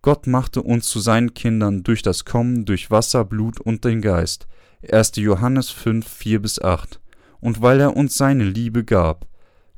Gott 0.00 0.26
machte 0.26 0.62
uns 0.62 0.88
zu 0.88 1.00
seinen 1.00 1.34
Kindern 1.34 1.82
durch 1.82 2.02
das 2.02 2.24
Kommen 2.24 2.64
durch 2.64 2.90
Wasser, 2.90 3.24
Blut 3.24 3.60
und 3.60 3.84
den 3.84 4.00
Geist. 4.00 4.46
1. 4.90 5.12
Johannes 5.16 5.70
5, 5.70 6.08
4 6.08 6.40
bis 6.40 6.60
8 6.60 7.00
und 7.40 7.62
weil 7.62 7.80
er 7.80 7.96
uns 7.96 8.16
seine 8.16 8.44
Liebe 8.44 8.84
gab. 8.84 9.26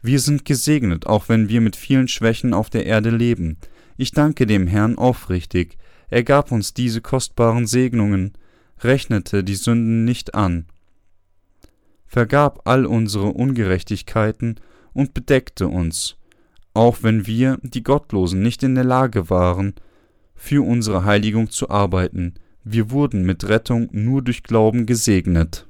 Wir 0.03 0.21
sind 0.21 0.45
gesegnet, 0.45 1.07
auch 1.07 1.29
wenn 1.29 1.49
wir 1.49 1.61
mit 1.61 1.77
vielen 1.77 2.09
Schwächen 2.09 2.55
auf 2.55 2.71
der 2.71 2.87
Erde 2.87 3.11
leben. 3.11 3.59
Ich 3.97 4.12
danke 4.12 4.47
dem 4.47 4.66
Herrn 4.66 4.97
aufrichtig. 4.97 5.77
Er 6.11 6.25
gab 6.25 6.53
uns 6.53 6.75
diese 6.75 7.01
kostbaren 7.01 7.66
Segnungen, 7.66 8.33
rechnete 8.81 9.44
die 9.44 9.55
Sünden 9.55 10.05
nicht 10.05 10.35
an, 10.35 10.66
vergab 12.07 12.66
all 12.66 12.85
unsere 12.85 13.29
Ungerechtigkeiten 13.29 14.57
und 14.92 15.14
bedeckte 15.14 15.68
uns, 15.68 16.16
auch 16.75 17.03
wenn 17.03 17.27
wir, 17.27 17.59
die 17.62 17.85
Gottlosen, 17.85 18.42
nicht 18.42 18.62
in 18.64 18.75
der 18.75 18.85
Lage 18.85 19.31
waren, 19.31 19.75
für 20.35 20.66
unsere 20.66 21.05
Heiligung 21.05 21.51
zu 21.51 21.70
arbeiten. 21.70 22.35
Wir 22.64 22.90
wurden 22.90 23.25
mit 23.25 23.49
Rettung 23.49 23.88
nur 23.92 24.23
durch 24.23 24.42
Glauben 24.42 24.87
gesegnet. 24.87 25.66